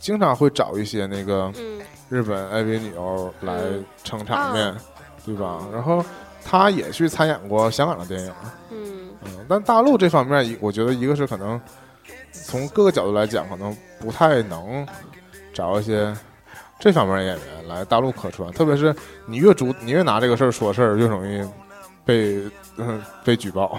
[0.00, 1.80] 经常会找一些那个嗯。
[2.08, 3.84] 日本 AV 女优来嗯。
[4.02, 4.76] 撑场面，啊
[5.24, 5.60] 对吧？
[5.72, 6.04] 然后
[6.44, 8.32] 她也去参演过香港的电影，
[8.70, 9.10] 嗯。
[9.22, 11.60] 嗯，但大陆这方面，我觉得一个是可能
[12.32, 14.84] 从各个角度来讲，可能不太能
[15.52, 16.12] 找一些
[16.78, 18.92] 这方面的演员来大陆客串，特别是
[19.26, 21.46] 你越主你越拿这个事儿说事儿，越容易
[22.04, 22.42] 被
[22.78, 23.78] 嗯被举报，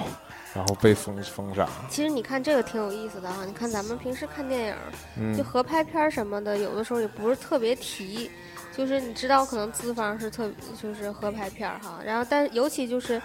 [0.54, 1.68] 然后被封封杀。
[1.90, 4.76] 其实你看这个挺有意思的哈，你看咱们平时看电影，
[5.18, 8.30] 嗯就合拍片什么的，有的时候也不是特别提，
[8.76, 13.22] 就是你知道可能资方是特就是合拍片哈，然后但尤其就是。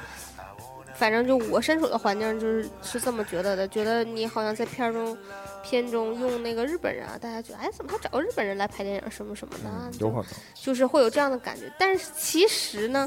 [0.99, 5.15] 反正就我身处的环境就是是这么觉得的，觉得你好像在片中、
[5.63, 10.25] 片中用那个日本人啊，大家觉得哎怎么还找个日本人来拍电影什么什么的啊，嗯，有可能。
[10.55, 11.71] 就是会有这样的感觉。
[11.79, 13.07] 但是其实呢，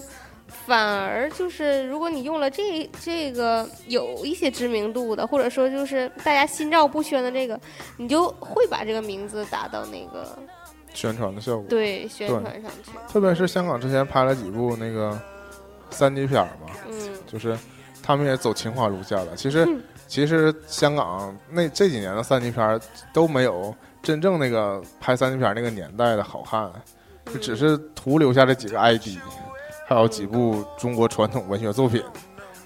[0.65, 7.59] 反而就是如果你用了这这个有一些知名度的，或者说就是大家心照不宣的这个，
[7.97, 10.37] 你就会把这个名字打到那个
[10.93, 12.91] 宣传的效果，对宣传上去。
[13.07, 15.19] 特别是香港之前拍了几部那个
[15.89, 17.57] 三级片儿嘛，嗯就是
[18.01, 19.35] 他们也走情怀路线了。
[19.35, 22.81] 其实，嗯其实香港那这几年的三级片儿
[23.13, 26.71] 都没有真正那个拍三级片儿那个年代的好看，
[27.31, 29.19] 就只是图留下这几个 ID，
[29.89, 31.99] 还有几部中国传统文学作品。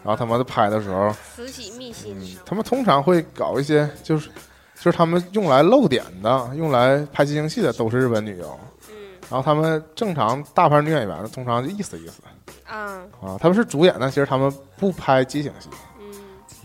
[0.04, 4.30] 然后他们在拍的时候，慈禧密信嗯，他们通常会搞一些，就是
[4.76, 8.60] 就是他们用来露点的，用来拍激情戏的都是日本女优。
[8.90, 8.96] 嗯
[9.30, 12.22] 然后他们正常大牌女演员通常就意思意思
[12.68, 15.70] 啊啊，他们是主演，的其实他们不拍激情戏，
[16.00, 16.14] 嗯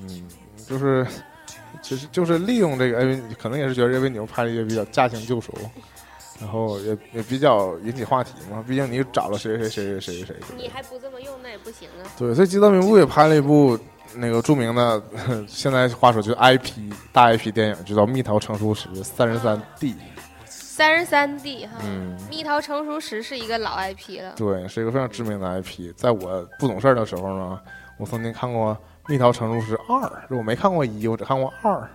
[0.01, 0.29] 嗯，
[0.67, 1.07] 就是
[1.81, 5.55] 其实就是利用这个 AV，可能也是觉得 AV 女优拍的也比较驾轻就熟，
[6.41, 12.07] 然后也也比较引起话题嘛，毕竟你找了谁谁谁谁谁谁谁，你还不这么用那也不行啊。
[12.17, 13.79] 对，所以吉泽明步也拍了一部
[14.15, 15.03] 那个著名的，
[15.49, 19.93] 现在话说就是 IP 大 IP 电影，就叫《蜜桃成熟时三十三 D》，
[20.47, 22.17] 三十三 D 哈，嗯。
[22.31, 24.35] 蜜桃成熟时是一个老 IP 了。
[24.37, 25.93] 对，是一个非常知名的 IP。
[25.97, 27.61] 在我不懂事儿的时候呢，
[27.99, 28.73] 我曾经看过
[29.09, 30.01] 《蜜桃成熟时二》，
[30.37, 31.91] 我没看过一，我只看过二。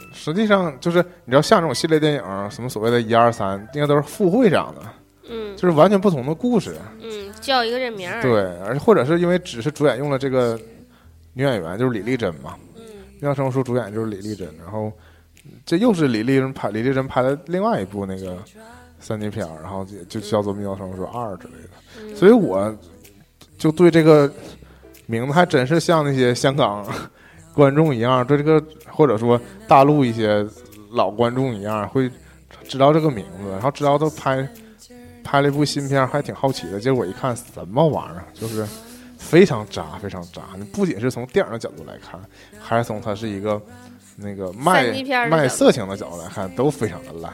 [0.00, 4.82] 嗯实际上就是你知道，像这种系列电影，什么所谓的一二三，应该都是副会上的，
[5.30, 6.76] 嗯就是完全不同的故事。
[7.02, 8.20] 嗯，叫一个人名儿。
[8.22, 8.32] 对，
[8.66, 10.58] 而且或者是因为只是主演用了这个
[11.34, 12.54] 女演员，就是李丽珍嘛。
[12.76, 12.82] 嗯
[13.20, 14.92] 《蜜桃成熟时》主演就是李丽珍，然后
[15.64, 18.36] 这又是李丽珍拍，李丽珍拍的另外一部那个
[18.98, 21.70] 三级片儿，然后也就叫做《妙生书二》之类的。
[22.02, 22.74] 嗯，所以我
[23.56, 24.30] 就对这个
[25.06, 26.86] 名字还真是像那些香港
[27.56, 30.46] 观众一样，对这个或者说大陆一些
[30.92, 32.10] 老观众一样，会
[32.68, 34.46] 知道这个名字，然后知道他拍
[35.24, 36.78] 拍了一部新片，还挺好奇的。
[36.78, 38.66] 结果一看，什么玩意儿，就是
[39.16, 40.42] 非常渣，非常渣。
[40.58, 42.20] 你不仅是从电影的角度来看，
[42.60, 43.60] 还是从它是一个
[44.16, 44.92] 那个卖
[45.28, 47.32] 卖色情的角度来看，都非常的烂。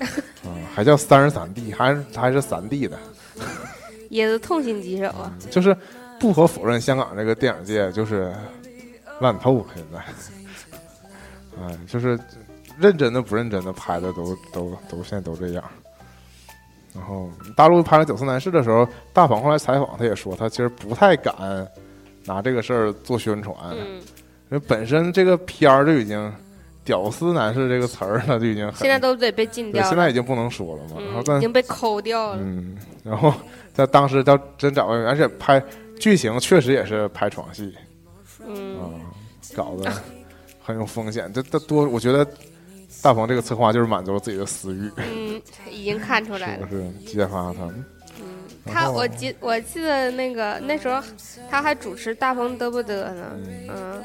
[0.44, 2.98] 嗯，还叫三十三 D，还是还是三 D 的。
[4.10, 5.32] 也是痛心疾首啊。
[5.50, 5.76] 就是
[6.20, 8.32] 不可否认，香港这个电影界就是
[9.22, 9.98] 烂透了，现在，
[11.62, 12.18] 哎，就是
[12.78, 15.64] 认真的不认真的拍的都都都现在都这样。
[16.94, 21.34] 然后大陆拍了《九四男士》的时候，大鹏后来采访他也说，他其实不太敢
[22.26, 24.02] 拿这个事儿做宣传，嗯，因
[24.50, 26.30] 为本身这个片儿就已经
[26.84, 31.00] “屌丝男士”这个词儿呢就已经很现在都得被禁掉了，现在已经不能说了嘛。
[31.00, 32.38] 然后已经被抠掉了。
[32.38, 33.32] 嗯，然后
[33.72, 35.62] 在当时叫真找个，而且拍
[35.98, 37.74] 剧情确实也是拍床戏
[38.46, 38.84] 嗯，啊、
[39.54, 39.92] 搞得
[40.60, 41.32] 很有风险。
[41.32, 42.26] 这这多，我觉得
[43.02, 45.40] 大鹏这个策划就是满足了自己的私欲，嗯，
[45.70, 46.68] 已经看出来了。
[46.68, 47.64] 是不是揭发他？
[48.20, 51.02] 嗯，他我记我记得那个那时候
[51.50, 52.84] 他还主持《大鹏嘚不嘚》
[53.14, 53.38] 呢，
[53.68, 54.02] 嗯。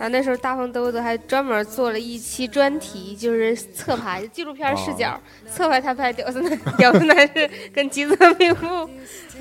[0.00, 5.20] 然后那时候大鹏嘚不嘚还专门做了一期专题，就是侧拍纪录片视角，
[5.52, 8.88] 侧拍他拍屌丝男屌丝男士跟吉泽明步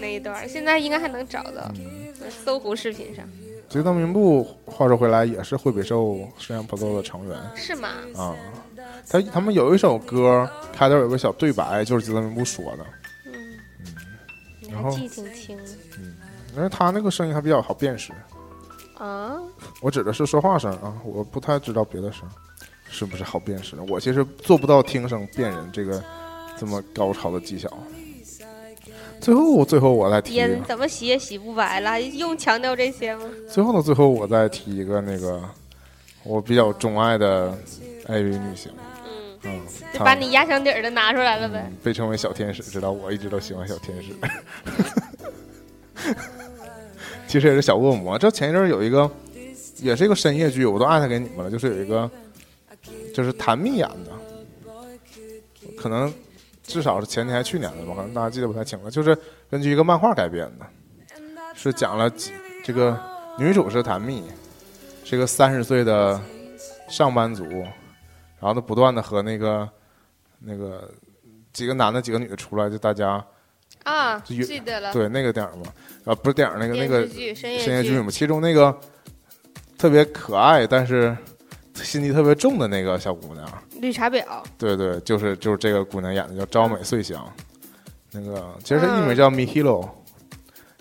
[0.01, 1.71] 那一段，现在应该还能找到，
[2.43, 3.23] 搜狐视频上
[3.69, 7.89] 吉泽明步，话说回来也是惠比寿摄像 Pro 的成员是吗？
[8.17, 8.35] 啊。
[9.07, 12.85] 他他们有一首歌开头有个小对白，就是吉泽明步说的，
[13.25, 13.59] 嗯，
[14.61, 15.57] 你然后还记挺清
[15.97, 16.15] 嗯
[16.55, 18.11] 因为他那个声音还比较好辨识。
[18.97, 19.37] 啊？
[19.81, 22.27] 我指的是说话声啊，我不太知道别的声
[22.89, 23.75] 是不是好辨识。
[23.87, 26.03] 我其实做不到听声辨人这个
[26.57, 27.71] 这么高超的技巧。
[29.19, 33.23] 最后，最后我再提一个，烟怎么洗也洗不白了，用强调这些吗？
[33.49, 35.41] 最后的最后我再提一个那个
[36.23, 37.57] 我比较钟爱的
[38.07, 38.71] AV 女星，
[39.05, 39.11] 嗯，
[39.43, 39.61] 嗯，
[39.93, 41.63] 就把你压箱底儿的拿出来了呗。
[41.67, 44.13] 嗯被称为小天使，知道我一直都喜欢小天使。
[47.27, 48.17] 其实也是小恶魔。
[48.17, 49.09] 这前一阵儿有一个，
[49.77, 52.09] 也是一个深夜剧，我都艾特给你们了，就是有一个，
[53.13, 54.11] 就是谭蜜演的，
[55.77, 56.11] 可能
[56.69, 58.91] 至少是前年还去年的吧，可能大家记得不太清了。
[58.91, 59.17] 就是
[59.49, 60.65] 根据一个漫画改编的，
[61.55, 62.31] 是讲了几
[62.63, 62.95] 这个
[63.39, 64.23] 女主是谭蜜，
[65.03, 66.21] 是一个三十岁的
[66.87, 69.67] 上班族，然后她不断的和那个
[70.37, 70.89] 那个
[71.51, 73.25] 几个男的几个女的出来，就大家
[73.83, 74.93] 啊，就有记得了。
[74.93, 75.73] 对那个电影嘛，
[76.05, 78.77] 啊不是电影那个那个深夜剧嘛，其中那个
[79.75, 81.17] 特别可爱但是
[81.83, 83.47] 心机特别重的那个小姑娘，
[83.79, 84.23] 绿茶婊，
[84.57, 87.23] 对对，就是就是这个姑娘演的，叫朝美穗香，
[88.11, 89.03] 那个其实嗯。
[89.03, 89.87] 艺名叫 Mihiro，、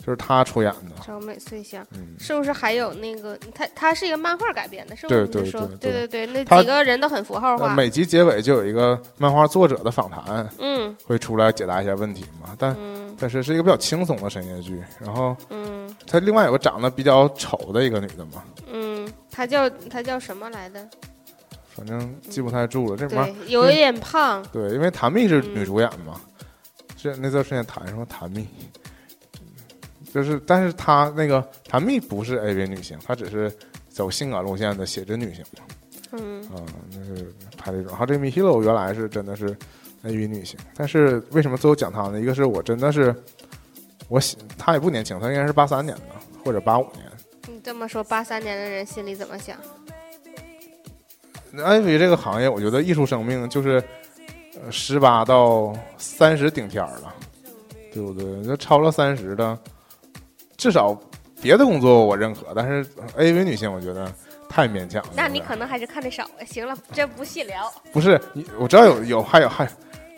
[0.09, 5.27] 就是他出演的，小美穗香，嗯，是不是还有那个他他是一个漫画改编的，是不对是？
[5.27, 7.75] 你对说对对对对，那几个人都很符号化。
[7.75, 18.43] 每集结尾就有一个漫画作者的访谈，嗯会出来解答一下问题嘛，但嗯但是是一个比较轻松的深夜剧，然后嗯她另外有个长得比较丑的一个女的嘛，
[18.73, 20.89] 嗯，她叫她叫什么来的？
[21.69, 24.43] 反正记不太住了，这里面对，有一点胖。
[24.51, 26.19] 对，因为谭蜜是嗯女主演嘛，
[26.97, 28.49] 是那段时间谈什么谭蜜，
[30.13, 33.53] 就是但是她那个谭蜜不是 AV 女星，她只是
[33.89, 35.65] 走性感路线的写真女星嘛，
[36.13, 37.89] 嗯啊、那是拍这种。
[37.89, 39.57] 然后这个 Mihiro 原来是真的是
[40.05, 42.21] AV 女星，但是为什么最后讲她呢？
[42.21, 43.15] 一个是我真的是
[44.09, 46.03] 我喜，她也不年轻，她应该是八三年的
[46.45, 47.05] 或者八五年。
[47.47, 49.57] 你这么说，八三年的人心里怎么想
[51.55, 53.83] ？AV 这个行业，我觉得艺术生命就是
[54.63, 57.15] 呃十八到三十顶天儿了，
[57.93, 58.25] 对不对？
[58.45, 59.59] 那超了三十的，
[60.59, 60.95] 至少
[61.41, 62.85] 别的工作我认可，但是
[63.17, 64.13] AV 女性我觉得
[64.49, 65.11] 太勉强了。
[65.15, 66.45] 那你可能还是看的少了。
[66.45, 67.73] 行了， 这不细聊。
[67.93, 69.65] 不是你，我知道有有还有还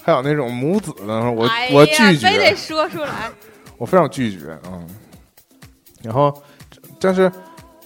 [0.02, 3.30] 还有那种母子的，我、哎我拒绝非得，说出来。
[3.76, 4.88] 我非常拒绝，嗯。
[6.02, 6.32] 然后，
[6.98, 7.30] 但是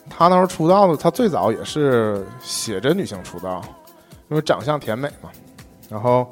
[0.09, 3.61] 她那时候出道的，她最早也是写真女性出道，
[4.29, 5.29] 因为长相甜美嘛。
[5.91, 6.29] 然后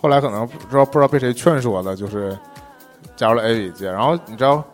[0.00, 2.36] 后来可能不知道不知道被谁劝说的，就是
[3.14, 3.90] 加入了 AV 界。
[3.90, 4.64] 然后你知道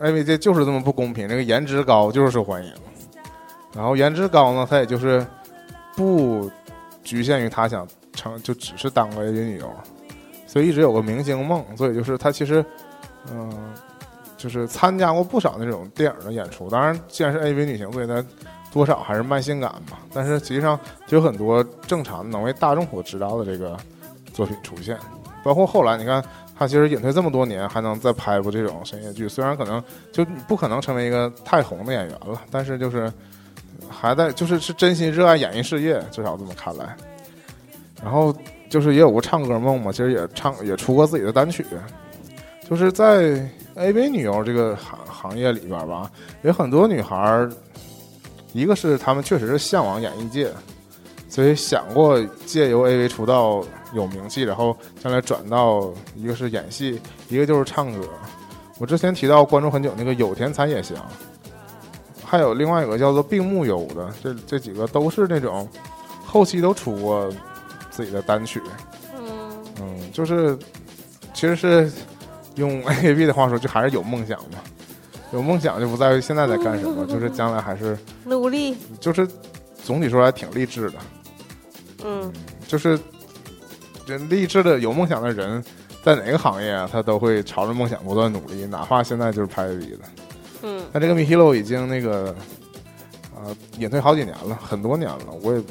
[0.00, 2.72] ，AV 界就是这么不公平，这个颜值高就是受欢迎。
[3.74, 5.26] 然后颜值高呢，她也就是
[5.96, 6.50] 不
[7.02, 9.70] 局限于她想成就只是当个 AV 女优，
[10.46, 11.64] 所以一直有个明星梦。
[11.76, 12.64] 所以就是她其实，
[13.30, 13.50] 嗯、
[14.36, 16.68] 就是参加过不少那种电影的演出。
[16.68, 18.22] 当然，既然是 AV 女星，所以她
[18.72, 19.98] 多少还是慢性感嘛。
[20.12, 23.76] 但是实际上就有很多正常能为大众所知道的这个
[24.32, 24.98] 作品出现，
[25.42, 26.22] 包括后来你看。
[26.62, 29.82] 她其实隐退这么多年，还能再拍一部这种深夜剧，虽然可能
[30.12, 33.12] 就不可能成为一个太红的演员了，但是就是
[33.90, 36.96] 还在就是是真心热爱演艺事业，至少这么看来。
[38.00, 38.32] 然后
[38.70, 41.66] 就是也有过唱歌梦嘛，其实也唱也出过自己的单曲，
[42.70, 43.44] 就是在
[43.74, 46.08] AV 女优这个行行业里边吧，
[46.42, 47.50] 有很多女孩儿，
[48.52, 50.48] 一个是她们确实是向往演艺界，
[51.28, 58.08] 所以想过借由 AV 出道有名气，然后将来转到一个是演戏，一个就是唱歌。
[58.78, 60.96] 我之前提到关注很久那个有田彩也行，
[62.24, 65.68] 还有另外一个叫做病木优的，这这几个都是那种
[66.24, 67.30] 后期都出过
[67.90, 68.60] 自己的单曲，
[69.16, 69.64] 嗯。
[69.80, 70.58] 嗯，就是
[71.34, 71.90] 其实是
[72.56, 74.58] 用 AKB 的话说，就还是有梦想嘛。
[75.32, 79.26] 有梦想就不在于现在在干什么，就是将来还是努力，就是
[79.82, 80.98] 总体说来挺励志的，
[82.04, 82.30] 嗯
[82.68, 82.98] 就是
[84.06, 85.62] 人励志的有梦想的人，
[86.02, 89.98] 在哪个行业啊，他都会朝着梦想不断努力，哪怕现在就是拍 AV 的。
[90.64, 92.34] 嗯但这个 Mihiro 已经那个
[93.34, 95.26] 呃隐退好几年了，很多年了。
[95.42, 95.62] 我也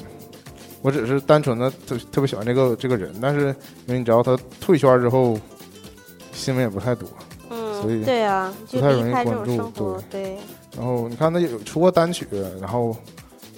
[0.82, 3.48] 我只是单纯的特特别喜欢这个这个人，但是
[3.86, 5.38] 因为你知道他退圈之后，
[6.34, 7.08] 新闻也不太多。
[7.50, 10.38] 嗯所以嗯，对啊，不太容易关注对，对，
[10.78, 12.28] 然后你看他有出过单曲，
[12.60, 12.96] 然后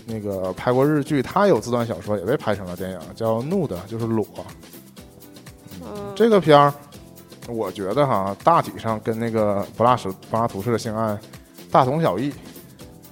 [0.05, 4.25] 那个拍过日剧，他有自传小说也被拍成了电影，叫《怒的》，就是裸。
[5.81, 6.73] 嗯这个片儿，
[7.47, 11.17] 我觉得哈，大体上跟那个柏拉什柏拉图式的性爱
[11.71, 12.33] 大同小异。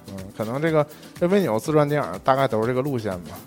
[0.08, 0.86] 嗯，可能这个
[1.18, 3.38] 这维纽自传电影大概都是这个路线吧。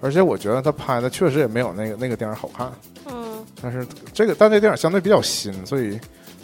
[0.00, 2.70] 而且我觉得他拍的确实也没有那个那个电影好看。
[3.06, 5.98] 嗯但是这个但这电影相对比较新，所以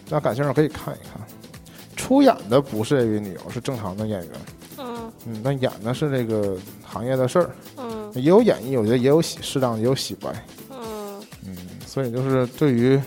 [0.08, 1.20] 大家感兴趣可以看一看。
[1.94, 4.30] 出演的不是 AV 女优，是正常的演员。
[5.26, 8.10] 嗯嗯，但演的是这个行业的事儿，嗯。
[8.14, 10.30] 也有演绎，我觉得也有洗适当也有洗白。
[10.70, 11.20] 嗯。
[11.46, 11.56] 嗯，
[11.86, 13.00] 所以就是对于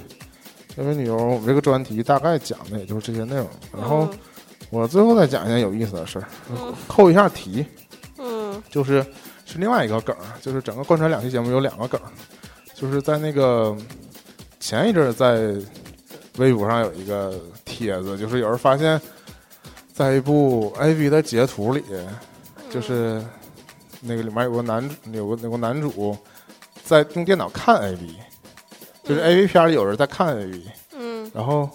[0.76, 3.48] 这位女优，我们这个专题大概讲的也就是这些内容。
[3.72, 4.10] 然后
[4.70, 6.74] 我最后再讲一件有意思的事儿，嗯。
[6.88, 7.66] 扣一下题，
[8.18, 8.62] 嗯。
[8.70, 9.06] 就是
[9.46, 12.12] 是另外一个梗儿，就是整个贯穿两期节目有两个梗儿，
[12.76, 13.76] 就是在那个
[14.60, 15.54] 前一阵儿在
[16.38, 19.00] 微博上有一个帖子，就是有人发现，
[19.98, 21.84] 在一部 AV 的截图里，
[22.70, 23.20] 就是
[24.02, 26.16] 那个里面有个男有个有个男主
[26.84, 28.12] 在用电脑看 AV，
[29.04, 30.62] 就是 AV 片里有人在看 AV，
[30.96, 31.68] 嗯然后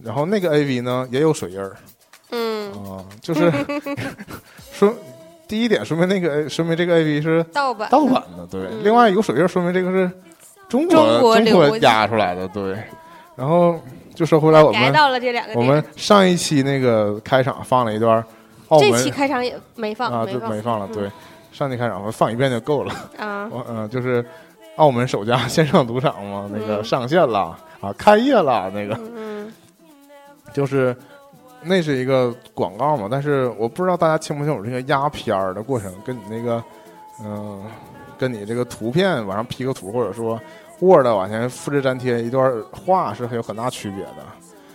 [0.00, 1.76] 然后那个 AV 呢也有水印儿。
[2.30, 3.52] 嗯，啊，就是
[4.72, 4.94] 说
[5.48, 8.60] 第一点说明那个说明这个 AV 是盗版盗版的，对。
[8.62, 10.08] 嗯另外有水印说明这个是
[10.68, 12.76] 中国中国压出来的，对。
[13.34, 13.80] 然后
[14.16, 15.64] 就说回来，我们改到了这两个点。
[15.64, 18.24] 我们上一期那个开场放了一段
[18.68, 21.10] 澳这门期开场也没放，啊，就，没放了，嗯对。
[21.52, 24.24] 上期开场我放一遍就够了，啊， 我嗯、就是
[24.76, 28.98] 澳门首家线上赌场嘛，那个嗯上线了啊，开业了那个。
[29.14, 29.52] 嗯
[30.52, 30.96] 就是
[31.62, 36.62] 那是一个广告嘛，但是我不知道大家清不清楚这个压片儿的过程，跟你那个，
[37.22, 37.62] 嗯、
[38.16, 40.40] 跟你这个图片往上 P 个图，或者说
[40.80, 44.26] Word 往前复制粘贴一段话是有很大区别的。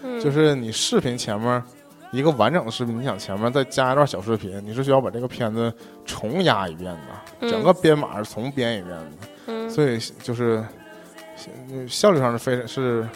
[0.03, 1.63] 嗯，就是你视频前面
[2.11, 5.73] 一个完整的视频，你想前面再加一段小视频，你是需要把这个片子
[6.05, 7.01] 重压一遍的，
[7.41, 9.05] 嗯整个编码是重编一遍的。
[9.47, 10.63] 嗯所以就是
[11.71, 13.07] 呃效率上是非常是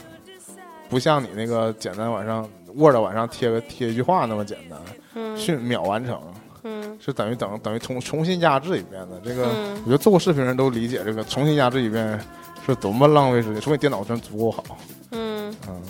[0.88, 4.80] 不像你那个简单往上 Word 往上贴个贴一句话那么简单，
[5.16, 6.22] 嗯迅秒完成，
[6.68, 9.22] 嗯是等于等等于重重新压制一遍的。
[9.24, 12.20] 这个嗯我觉得做过视频人都理解这个重新压制一遍
[12.66, 14.64] 是多么浪费时间，除非电脑真足够好，
[15.12, 15.82] 嗯嗯，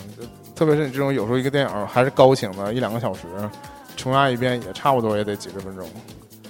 [0.53, 3.21] 特别是你这种有时候一个电影还是高清的，一两个小时，
[3.95, 5.88] 重压一遍也差不多也得几十分钟。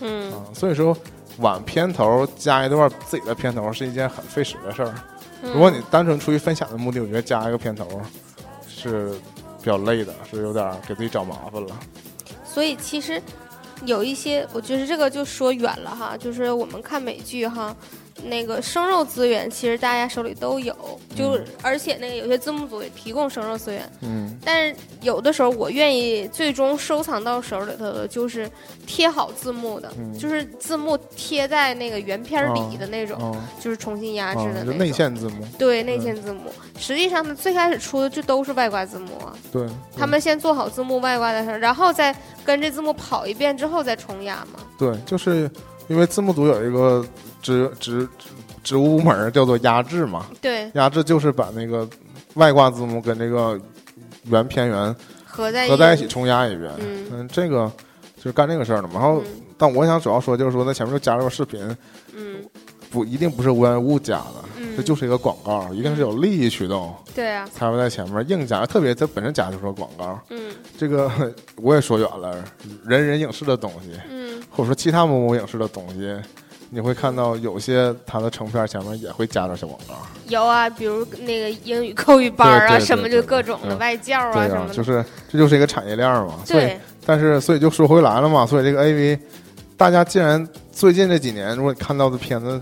[0.02, 0.98] 嗯啊，所以说
[1.38, 4.94] 往片头加一段自己的片头是一件很费时的事儿。
[5.44, 8.02] 嗯，如果你单纯出于分享的目的，我觉得加一个片头
[8.68, 9.12] 是
[9.60, 11.76] 比较累的，是有点给自己找麻烦了。
[12.44, 13.22] 所以其实
[13.84, 17.76] 有一些，我觉得这个就说远了哈，就是我们看美剧哈，
[18.24, 20.74] 那个生肉资源其实大家手里都有，
[21.16, 28.50] 就、嗯而且那个有些字幕组也提供生肉资源，嗯但是有的时候我愿意最终收藏到手里头的就是
[28.88, 34.74] 贴好字幕的，嗯就是字幕贴在那个原片里哦的那种，哦就是重新压制哦，的那种。
[34.74, 35.46] 就内嵌字幕。
[35.58, 39.36] 对内嗯嵌字幕，实际上它最开始出的就都是外挂字幕啊。
[39.52, 44.60] 对，他们先做好字幕外挂的事儿，然后再跟着字幕跑一遍之后再重压嘛。
[44.78, 45.50] 对，就是
[45.88, 47.06] 因为字幕组有一个
[47.46, 48.30] 职职职
[48.64, 51.88] 职务部门叫做压制嘛，对，压制就是把那个
[52.34, 53.60] 外挂字幕跟这个
[54.24, 56.72] 原片源合在合在一起重压一遍。
[56.80, 57.72] 嗯嗯，这个
[58.18, 58.94] 就是干这个事儿的嘛。
[58.96, 61.62] 然后，嗯但我想主要说就是说，在前面就加了个视频，
[62.16, 62.44] 嗯
[62.90, 68.66] 不一定不是无缘无故加的，嗯，这就是一个广告，一定是有利益驱动对啊，才会在前面硬加。
[68.66, 71.12] 特别它本身加就是个广告，嗯这个
[71.58, 72.44] 我也说远了，
[72.84, 76.18] 人人影视的东西，嗯或者说其他某某影视的东西。
[76.70, 79.96] 你会看到有些它的成片前面也会加点小广告，
[80.28, 84.74] 有啊，比如那个英语口语班啊，什么就各种的嗯外教啊对什么，的。
[84.74, 86.34] 就是这就是一个产业链嘛。
[86.44, 89.18] 所以对，但是，所以就说回来了嘛，所以这个 AV，
[89.78, 92.60] 大家既然最近这几年，如果你看到的片子，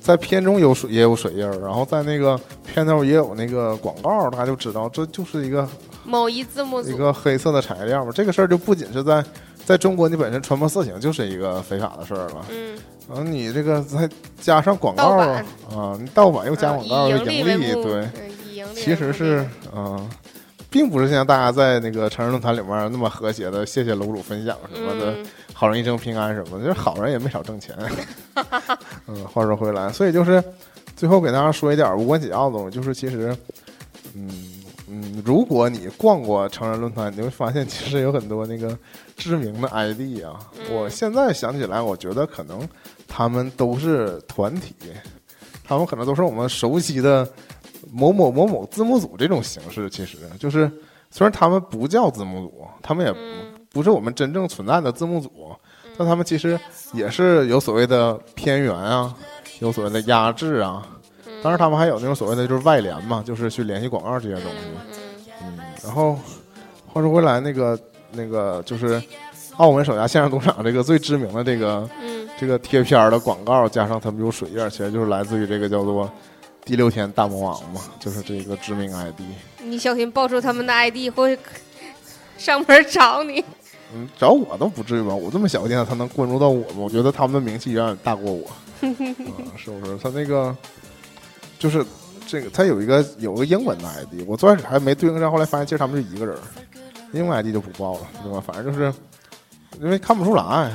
[0.00, 5.66] 在片中有水也有水印儿，然后在那个片头也有那个广告，大家就知道这就是一个
[6.04, 8.10] 某一字幕一，个黑色的产业链嘛。
[8.12, 9.24] 这个事儿就不仅是在
[9.64, 12.44] 在中国，你本身传播色情就是一个非法的事儿了。
[12.50, 12.76] 嗯，
[13.08, 14.08] 然后你这个再
[14.40, 18.08] 加上广告啊啊，你盗版又加嗯广告又盈利对，
[18.74, 20.10] 其实是的嗯、
[20.70, 25.26] 并不是像大家在那个成人论坛里面那么和谐的，谢谢楼主分享什么的，嗯。
[25.54, 27.76] 好人一生平安什么的，就是好人也没少挣钱。
[29.06, 30.42] 嗯，话说回来，所以就是
[30.96, 33.36] 最后给大家说一点无关紧要的东西，就是其实，
[34.14, 34.28] 嗯
[34.88, 38.76] 嗯，如果你逛过成人论坛，你会发现其实有很多那个
[39.16, 40.38] 知名的 ID 啊。
[40.58, 42.68] 嗯我现在想起来，我觉得可能
[43.06, 44.74] 他们都是团体，
[45.64, 47.28] 他们可能都是我们熟悉的
[47.90, 49.88] 某某某某字幕组这种形式。
[49.90, 50.70] 其实就是
[51.10, 55.30] 虽然他们不叫字幕组，他们也嗯不是我们真正存在的字幕组，
[55.96, 56.58] 但他们其实
[56.92, 59.14] 也是有所谓的偏源啊，
[59.60, 60.86] 有所谓的压制啊。
[61.42, 64.58] 当然，他们还有那种所谓的就是外联嘛，就是去联系广告这些东西。
[65.42, 66.14] 嗯嗯，然后
[66.86, 67.76] 话说回来，那个
[68.12, 69.02] 那个就是
[69.56, 76.10] 澳门首家线上赌场这个最知名的这个嗯这个贴片的广告，加上他们有水印，其实就是来自于这个叫做
[76.64, 79.20] “第六天大魔王”嘛，就是这个知名 ID。
[79.60, 81.38] 嗯，你小心爆出他们的 ID 会
[82.36, 83.44] 上门找你。
[83.94, 85.14] 嗯，找我都不至于吧？
[85.14, 86.76] 我这么小个电台，他能关注到我吗？
[86.78, 88.50] 我觉得他们的名气远远大过我，
[88.80, 88.96] 嗯，
[89.56, 89.98] 是不是？
[89.98, 90.56] 他那个
[91.58, 91.84] 就是
[92.26, 96.40] 这个，他有一个有个英文的 ID，我最开始还没对应上，后来发现其实他们是一个人儿，
[97.12, 98.42] 英文 ID 就不报了，对吧？
[98.44, 98.92] 反正就是
[99.80, 100.72] 因为看不出来，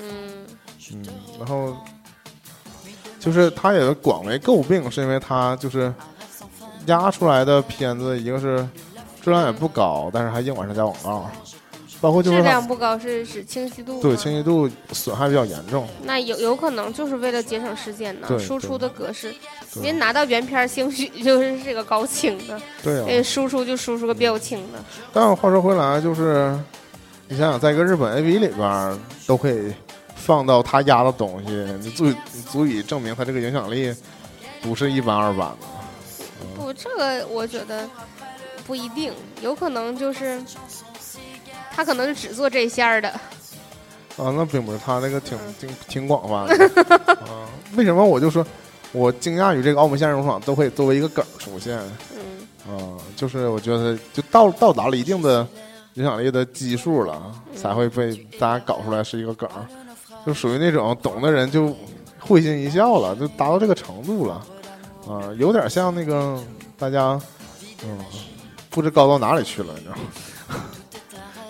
[0.00, 0.46] 嗯。
[0.92, 1.04] 嗯，
[1.38, 1.74] 然后
[3.18, 5.92] 就是他也广为诟病，是因为他就是
[6.86, 8.58] 压出来的片子，一个是
[9.22, 11.30] 质量也不高，但是还硬往上加广告，
[12.02, 15.86] 包括就是质量不高是指清晰度，对清晰度损害比较严重。
[16.02, 19.32] 那有有可能就是为了节省时间呢，输出的格式，
[19.72, 26.58] 对您拿到原片儿兴许 就是这个高清的，对啊，哎，输出就输出个标清的，但话说回来，就是
[27.28, 29.72] 你想想，在一个日本 AV 里边儿都可以
[30.16, 32.16] 放到他压的东西，你足以
[32.50, 33.94] 足以证明他这个影响力
[34.60, 35.66] 不是一般二般的。
[36.56, 37.88] 不，这个我觉得
[38.66, 40.42] 不一定，有可能就是
[41.74, 43.08] 他可能是只做这线儿的，
[44.16, 47.48] 啊，那并不是他那个挺挺挺广泛的啊。
[47.76, 48.46] 为什么我就说
[48.92, 51.80] 我惊讶于这个澳门线上赌场都可以作为一个梗出现
[52.14, 52.98] 嗯啊？
[53.16, 55.46] 就是我觉得就到到达了一定的
[55.94, 59.66] 影响力的基数了，才会被大家搞出来是一个梗儿，
[60.26, 61.74] 就属于那种懂的人就
[62.18, 64.46] 会心一笑了，就达到这个程度了
[65.08, 66.38] 啊，有点像那个
[66.78, 67.20] 大家
[67.84, 67.98] 嗯
[68.70, 70.02] 不知高到哪里去了，你知道吗？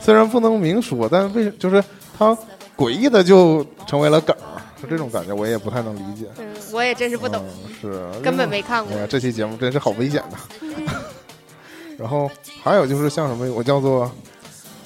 [0.02, 1.82] 虽然不能明说，但为就是
[2.18, 2.36] 他
[2.76, 6.26] 诡异的就成为了梗儿，是这种感觉，我也不太能理解。
[6.38, 8.48] 嗯，我也真是不懂，嗯、是根本。
[8.48, 9.00] 没看过哎。
[9.02, 10.38] 呀，这期节目真是好危险呐！
[11.96, 12.28] 然后
[12.62, 14.10] 还有就是像什么，我叫做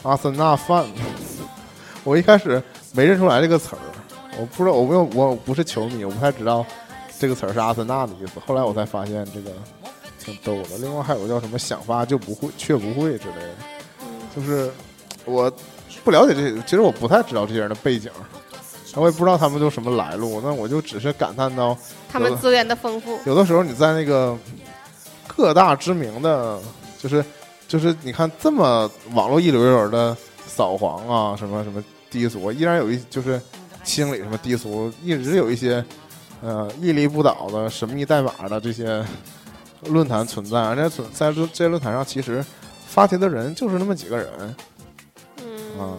[0.03, 0.85] 阿森纳饭，
[2.05, 2.63] 我一开始
[2.93, 3.79] 没认出来这个词儿，
[4.39, 6.65] 我不知道，我没有，我不是球迷，我不太知道
[7.19, 8.33] 这个词儿是阿森纳的意思。
[8.47, 9.51] 后来我才发现这个
[10.23, 10.77] 挺逗的。
[10.79, 13.55] 另外还有个叫什么想发就不会，却不会之类的，
[14.03, 14.07] 嗯
[14.37, 14.71] 就是
[15.27, 15.53] 我
[16.03, 18.11] 不了解这些，其实我不太知道这些人的背景，
[18.95, 20.41] 我也不知道他们都什么来路。
[20.41, 21.77] 那我就只是感叹到。
[22.09, 24.35] 他们资源的丰富，有的时候你在那个
[25.27, 26.59] 各大知名的，
[26.99, 27.23] 就是
[27.69, 30.17] 就是你看这么网络一流人的
[30.47, 33.39] 扫黄啊，什么什么低俗，依然有一就是
[33.85, 35.85] 清理什么低俗，一直有一些
[36.41, 39.05] 呃屹立不倒的神秘代码的这些
[39.83, 40.59] 论坛存在。
[40.59, 42.43] 而且存在论这些论坛上，其实
[42.87, 44.55] 发帖的人就是那么几个人嗯
[45.79, 45.95] 啊、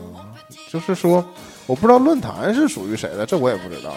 [0.69, 1.23] 就是说
[1.65, 3.95] 我不知道论坛是属于谁的，这我也不知道，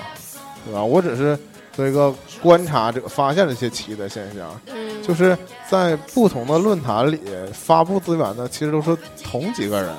[0.64, 0.83] 对吧？
[0.83, 1.39] 我只是
[1.72, 4.61] 做一个观察者，发现了一些奇异的现象。
[4.66, 5.37] 嗯，就是
[5.68, 7.20] 在不同的论坛里
[7.53, 9.91] 发布资源的，其实都是同几个人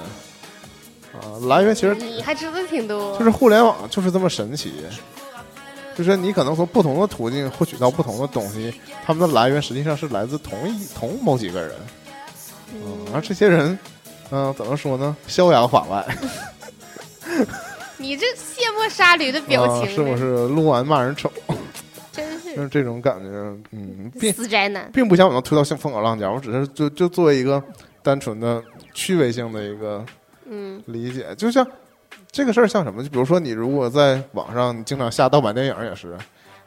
[1.14, 4.74] 啊，来源其实你还知道挺多，就是互联网就是这么神奇，
[5.96, 8.74] 就是你可能从不同的途径获取到不同的东西，
[9.06, 11.72] 他们的来源实际上是来自同一同某几个人，
[12.74, 13.78] 嗯，嗯而这些人，
[14.32, 16.06] 嗯、怎么说呢，逍遥法外，
[17.98, 20.18] 你这卸磨杀驴的表啊，情，是不？
[20.18, 21.32] 是录完骂人丑，
[22.12, 23.28] 真是就是是这种感觉，
[23.72, 24.90] 嗯，并死宅男。
[24.94, 27.62] 并不想把它推到像风口浪尖，我只是就就作为一个
[28.02, 28.64] 单纯的
[28.94, 30.04] 趣味性的一个
[30.50, 31.66] 嗯理解，就像
[32.32, 33.04] 这个事儿像什么？
[33.04, 36.18] 就比如说你如果在网上你经常下盗版电影也是，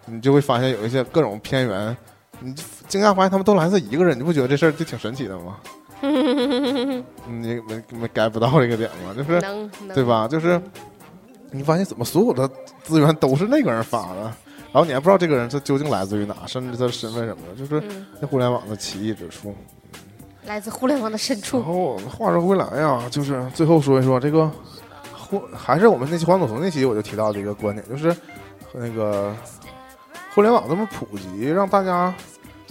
[0.05, 1.97] 你就会发现有一些各种片源，
[2.41, 2.55] 你
[2.89, 5.57] 惊讶发现他们都来自一个人，你不觉得这事儿就挺神奇的吗？
[7.27, 9.15] 你没没 get 不到这个点吗？
[9.17, 10.05] 就是能能对？
[10.05, 10.29] 吧？
[10.29, 10.61] 就是
[11.51, 12.49] 你发现怎么所有的
[12.83, 14.23] 资源都是那个人发的，
[14.73, 17.83] 然后你还不知道这个人他究竟来自于哪，甚至他身份什么的，就是
[18.21, 19.55] 那互联网的奇异之处。
[20.47, 21.73] 来自互联网的深处然处。
[21.73, 24.51] 后话说回来呀，就是最后说一说这个，
[25.17, 28.15] 互还是我们那期黄赌毒那期我就提到的一个观点，就是
[28.75, 29.35] 那个
[30.35, 32.15] 互联网这么普及，让大家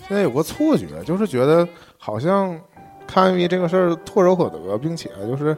[0.07, 1.67] 现在有个错觉，就是觉得
[1.97, 2.55] 好像
[3.14, 5.55] 看 AV 这个事儿唾手可得，并且就是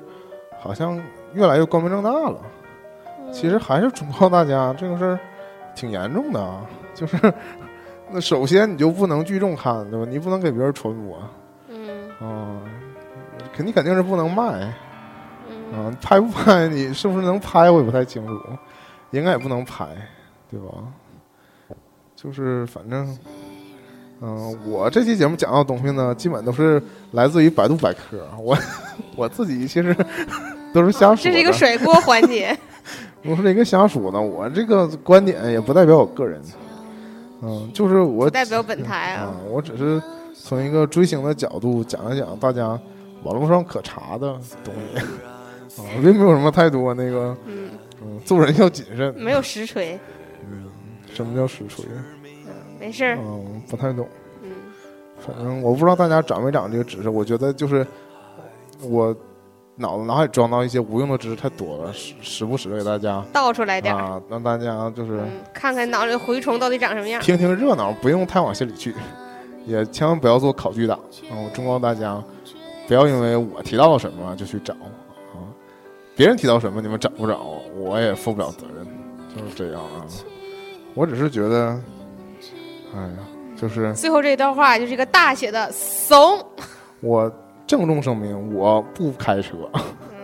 [0.60, 1.02] 好像
[1.34, 2.38] 越来越光明正大了。
[3.32, 5.20] 其实还是忠告大家，这个事儿
[5.74, 7.18] 挺严重的啊，就是
[8.12, 10.06] 那首先你就不能聚众看，对吧？
[10.10, 11.18] 你不能给别人传播。
[11.70, 12.62] 嗯啊，
[13.54, 14.74] 肯定肯定是不能卖
[15.50, 18.38] 嗯啊，拍不拍你是不是能拍我也不太清楚，
[19.12, 19.88] 应该也不能拍，
[20.52, 20.68] 对吧？
[22.16, 23.18] 就是反正，
[24.22, 28.58] 嗯、我这期节目讲到的东西呢，基本都是来自于百度百科，我
[29.16, 29.96] 我自己其实
[30.74, 32.58] 都是瞎说的，这是一个甩锅环节。
[33.26, 36.42] 我是一个瞎说呢，我这个观点也不代表我个人，
[37.42, 40.02] 嗯，就是我不代表本台啊啊。，我只是
[40.34, 42.80] 从一个追星的角度讲一讲大家
[43.24, 45.00] 网络上可查的东西
[45.82, 47.70] 啊，并没有什么太多那个，嗯，
[48.02, 49.14] 嗯，做人要谨慎。
[49.18, 50.00] 没有实锤，
[51.14, 51.84] 什么叫实锤？
[52.86, 53.18] 没事儿。
[53.20, 54.08] 嗯，不太懂。
[54.44, 54.52] 嗯
[55.26, 57.88] 反正我不知道大家长没长这个知识，我觉得就是
[58.82, 59.16] 我
[59.76, 67.20] 脑子脑海装到一些无用的知识太多了，时时不时的给大家倒出来点儿，啊，让大家就是嗯，看看脑里蛔虫到底长什么样。
[67.22, 68.94] 听听热闹，不用太往心里去，
[69.66, 71.00] 也千万不要做考据党
[71.32, 71.34] 啊！
[71.44, 72.22] 我忠告大家，
[72.88, 75.42] 不要因为我提到了什么就去找啊，
[76.16, 77.40] 别人提到什么你们找不着，
[77.76, 78.86] 我也负不了责任，
[79.36, 80.06] 就是这样啊。
[80.94, 81.82] 我只是觉得，
[82.96, 83.18] 哎呀，
[83.58, 86.40] 就是最后这一段话就是一个大写的怂。
[87.02, 87.32] 我
[87.68, 90.18] 郑重声明，我不开车，嗯，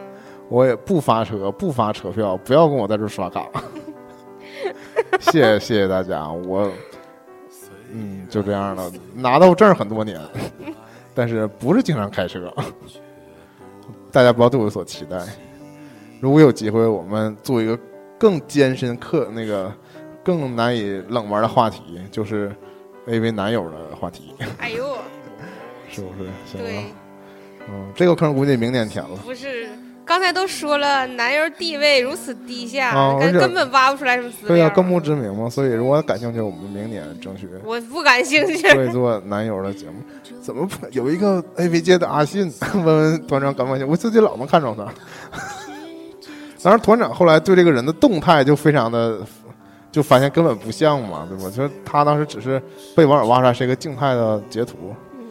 [0.48, 3.46] 我也不发车，不发车票，不要跟我在这儿刷卡。
[5.20, 6.72] 谢谢谢谢大家，我
[7.92, 10.20] 嗯就这样了，拿到证很多年，
[11.14, 12.54] 但是不是经常开车，
[14.12, 15.18] 大家不要对我有所期待。
[16.22, 17.78] 如果有机会，我们做一个
[18.18, 19.72] 更艰深、刻那个
[20.24, 22.52] 更难以冷门的话题，就是
[23.08, 24.98] AV 男友的话题，哎呦，
[25.90, 26.30] 是不是？
[26.46, 26.84] 行对了，，
[27.70, 29.16] 嗯，这个坑估计明年填了。
[29.26, 29.68] 不是，
[30.06, 34.76] 刚才都说了，男友地位如此低下，根啊根本挖不出来什么资对呀、料。
[34.76, 38.70] 更不知名嘛，所以如果感兴趣，我们明年争取我不感兴趣。
[38.74, 39.94] 做一做男友的节目。
[40.42, 42.52] 怎么有一个 AV 界的阿信？
[42.74, 43.92] 问问团长感不感兴趣？
[43.92, 44.86] 我最近老能看着他。
[46.64, 49.20] 当然，团长后来对这个人的动态就非常的，
[49.92, 51.50] 就发现根本不像嘛，对吧？
[51.50, 52.62] 就是他当时只是
[52.96, 55.26] 被网友挖出来是一个静态的截图，嗯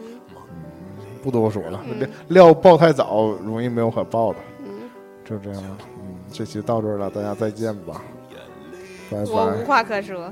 [1.23, 1.79] 不多说了。
[1.85, 4.89] 嗯料爆太早，容易没有可爆的，嗯，
[5.25, 5.77] 就这样了。
[5.99, 8.01] 嗯，这期到这儿了，大家再见吧，
[9.09, 9.65] 拜拜我无。
[9.65, 10.31] 话可说。